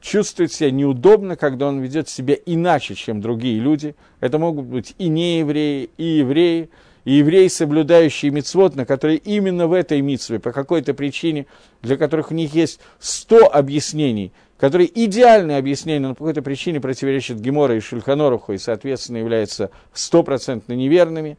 [0.00, 3.96] чувствует себя неудобно, когда он ведет себя иначе, чем другие люди.
[4.20, 6.70] Это могут быть и неевреи, и евреи,
[7.04, 11.46] и евреи, соблюдающие мицвод, на которые именно в этой мицве по какой-то причине,
[11.82, 14.30] для которых у них есть сто объяснений,
[14.62, 20.74] которые идеальное объяснение, но по какой-то причине противоречат Гемора и Шульханоруху и, соответственно, являются стопроцентно
[20.74, 21.36] неверными.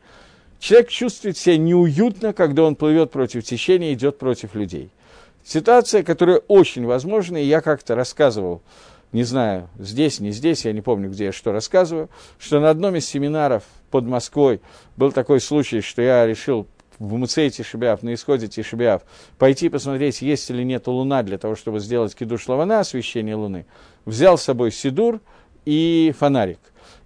[0.60, 4.90] Человек чувствует себя неуютно, когда он плывет против течения идет против людей.
[5.42, 8.62] Ситуация, которая очень возможна, и я как-то рассказывал,
[9.14, 12.10] не знаю, здесь, не здесь, я не помню, где я что рассказываю,
[12.40, 14.60] что на одном из семинаров под Москвой
[14.98, 16.68] был такой случай, что я решил
[17.00, 19.02] в Муцей Тишебиав, на исходе Тишебиав,
[19.38, 23.66] пойти посмотреть, есть или нет луна для того, чтобы сделать кидуш лавана, освещение луны,
[24.06, 25.20] взял с собой сидур
[25.66, 26.60] и фонарик.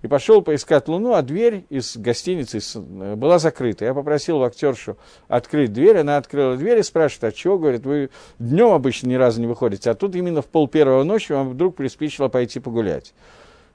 [0.03, 3.85] И пошел поискать луну, а дверь из гостиницы была закрыта.
[3.85, 8.73] Я попросил актершу открыть дверь, она открыла дверь и спрашивает, а чего, говорит, вы днем
[8.73, 12.27] обычно ни разу не выходите, а тут именно в пол первого ночи вам вдруг приспичило
[12.27, 13.13] пойти погулять.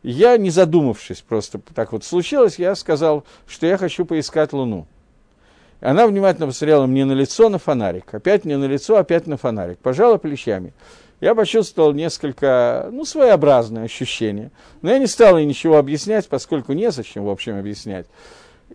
[0.05, 4.87] Я, не задумавшись, просто так вот случилось, я сказал, что я хочу поискать Луну.
[5.83, 8.15] Она внимательно посмотрела мне на лицо, на фонарик.
[8.15, 9.79] Опять мне на лицо, опять на фонарик.
[9.79, 10.73] Пожала плечами.
[11.21, 14.53] Я почувствовал несколько, ну, своеобразное ощущение.
[14.81, 18.07] Но я не стал ей ничего объяснять, поскольку незачем, в общем, объяснять.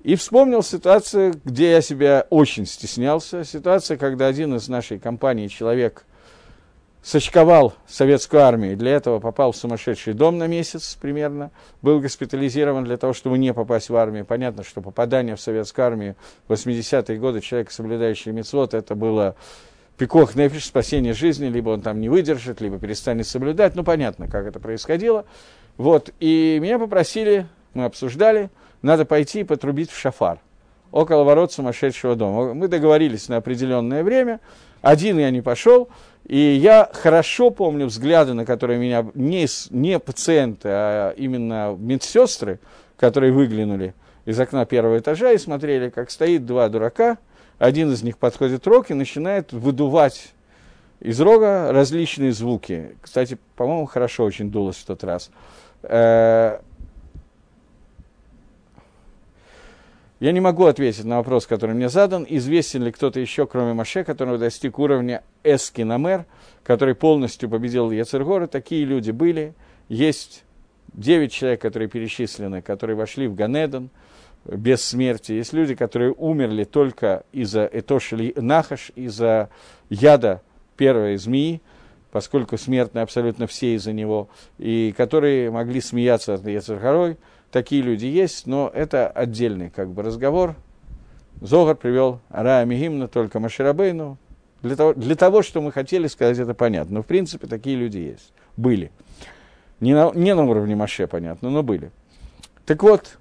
[0.04, 3.46] И вспомнил ситуацию, где я себя очень стеснялся.
[3.46, 6.06] Ситуация, когда один из нашей компании человек–
[7.02, 12.98] сочковал советскую армию, для этого попал в сумасшедший дом на месяц примерно, был госпитализирован для
[12.98, 14.26] того, чтобы не попасть в армию.
[14.26, 16.16] Понятно, что попадание в советскую армию
[16.48, 19.36] в 80-е годы человека, соблюдающего мецвод, это было
[19.98, 23.76] пикох нефиш, спасение жизни, либо он там не выдержит, либо перестанет соблюдать.
[23.76, 25.26] Ну, понятно, как это происходило.
[25.78, 28.50] Вот, и меня попросили, мы обсуждали,
[28.82, 30.40] надо пойти и потрубить в шафар
[30.92, 32.54] около ворот сумасшедшего дома.
[32.54, 34.40] Мы договорились на определенное время,
[34.82, 35.90] один я не пошел,
[36.28, 42.60] и я хорошо помню взгляды, на которые меня не, не пациенты, а именно медсестры,
[42.98, 43.94] которые выглянули
[44.26, 47.18] из окна первого этажа и смотрели, как стоит два дурака,
[47.60, 50.34] один из них подходит рог и начинает выдувать
[51.00, 52.98] из рога различные звуки.
[53.02, 55.32] Кстати, по-моему, хорошо очень дулось в тот раз.
[55.84, 56.60] Э,
[60.20, 62.26] я не могу ответить на вопрос, который мне задан.
[62.28, 66.26] Известен ли кто-то еще, кроме Маше, который достиг уровня Эскинамер,
[66.64, 68.48] который полностью победил Яцергора?
[68.48, 69.54] Такие люди были.
[69.90, 70.44] Есть
[70.94, 73.90] девять человек, которые перечислены, которые вошли в Ганедон
[74.46, 75.34] без смерти.
[75.34, 79.50] Есть люди, которые умерли только из-за Этоши Нахаш, из-за
[79.90, 80.42] яда
[80.78, 81.62] первой змеи,
[82.12, 87.18] поскольку смертны абсолютно все из-за него, и которые могли смеяться от Ецархарой.
[87.52, 90.56] Такие люди есть, но это отдельный как бы разговор.
[91.42, 94.18] Зогар привел Арая Мигимна, только Маширабейну.
[94.64, 96.96] Для того, для того, что мы хотели сказать, это понятно.
[96.96, 98.34] Но, в принципе, такие люди есть.
[98.58, 98.92] Были.
[99.80, 101.92] Не на, не на уровне Маше, понятно, но были.
[102.66, 103.20] Так вот,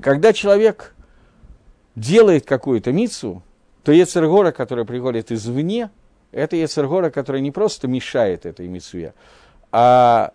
[0.00, 0.94] когда человек
[1.94, 3.42] делает какую-то мицу,
[3.84, 5.90] то Ецергора, которая приходит извне,
[6.32, 9.14] это Ецергора, которая не просто мешает этой митцве,
[9.70, 10.32] а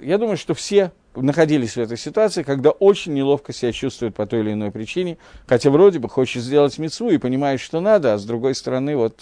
[0.00, 4.40] я думаю, что все находились в этой ситуации, когда очень неловко себя чувствуют по той
[4.40, 8.24] или иной причине, хотя вроде бы хочешь сделать мецву и понимаешь, что надо, а с
[8.24, 9.20] другой стороны вот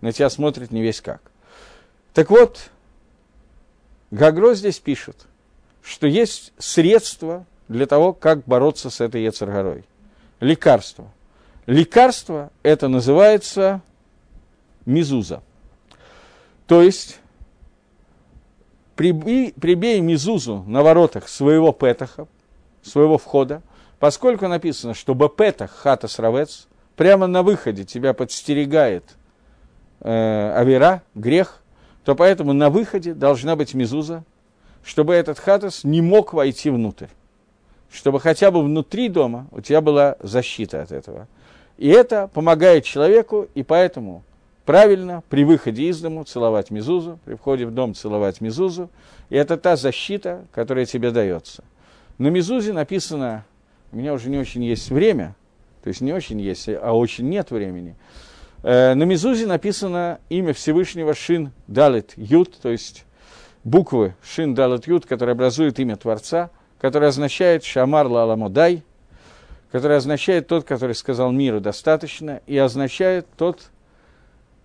[0.00, 1.20] на тебя смотрит не весь как.
[2.12, 2.70] Так вот,
[4.10, 5.26] Гагро здесь пишет,
[5.82, 9.84] что есть средства для того, как бороться с этой Ецаргорой.
[10.40, 11.10] Лекарство.
[11.66, 13.80] Лекарство это называется
[14.86, 15.42] мизуза.
[16.66, 17.18] То есть,
[18.96, 22.26] прибей, прибей мизузу на воротах своего петаха,
[22.82, 23.62] своего входа,
[23.98, 29.04] поскольку написано, что бепетах хата сравец, прямо на выходе тебя подстерегает
[30.00, 31.62] э, авера, грех,
[32.04, 34.24] то поэтому на выходе должна быть мизуза,
[34.84, 37.06] чтобы этот хатас не мог войти внутрь.
[37.90, 41.28] Чтобы хотя бы внутри дома у тебя была защита от этого.
[41.78, 44.22] И это помогает человеку, и поэтому
[44.64, 48.90] правильно при выходе из дому целовать мизузу, при входе в дом целовать мизузу.
[49.30, 51.64] И это та защита, которая тебе дается.
[52.18, 53.44] На мизузе написано,
[53.92, 55.34] у меня уже не очень есть время,
[55.82, 57.96] то есть не очень есть, а очень нет времени.
[58.62, 63.04] Э, на мизузе написано имя Всевышнего Шин Далит Ют, то есть
[63.62, 66.50] буквы Шин Далит Ют, которые образуют имя Творца,
[66.80, 68.82] которое означает Шамар Лаламодай,
[69.70, 73.70] который означает тот, который сказал миру достаточно, и означает тот,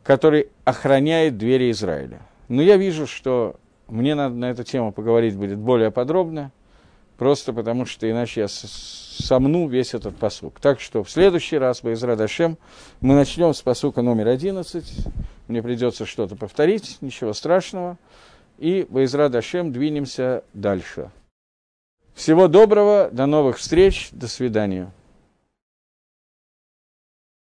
[0.04, 2.22] который охраняет двери Израиля.
[2.47, 3.56] Но я вижу, что
[3.88, 6.52] мне надо на эту тему поговорить будет более подробно,
[7.18, 10.60] просто потому что иначе я сомну весь этот посук.
[10.60, 12.58] Так что в следующий раз, Байзра Дашем,
[13.02, 15.08] мы начнем с посука номер 11.
[15.47, 17.97] Мне придется что-то повторить, ничего страшного.
[18.58, 21.12] И Байзра Дашем двинемся дальше.
[22.14, 24.91] Всего доброго, до новых встреч, до свидания.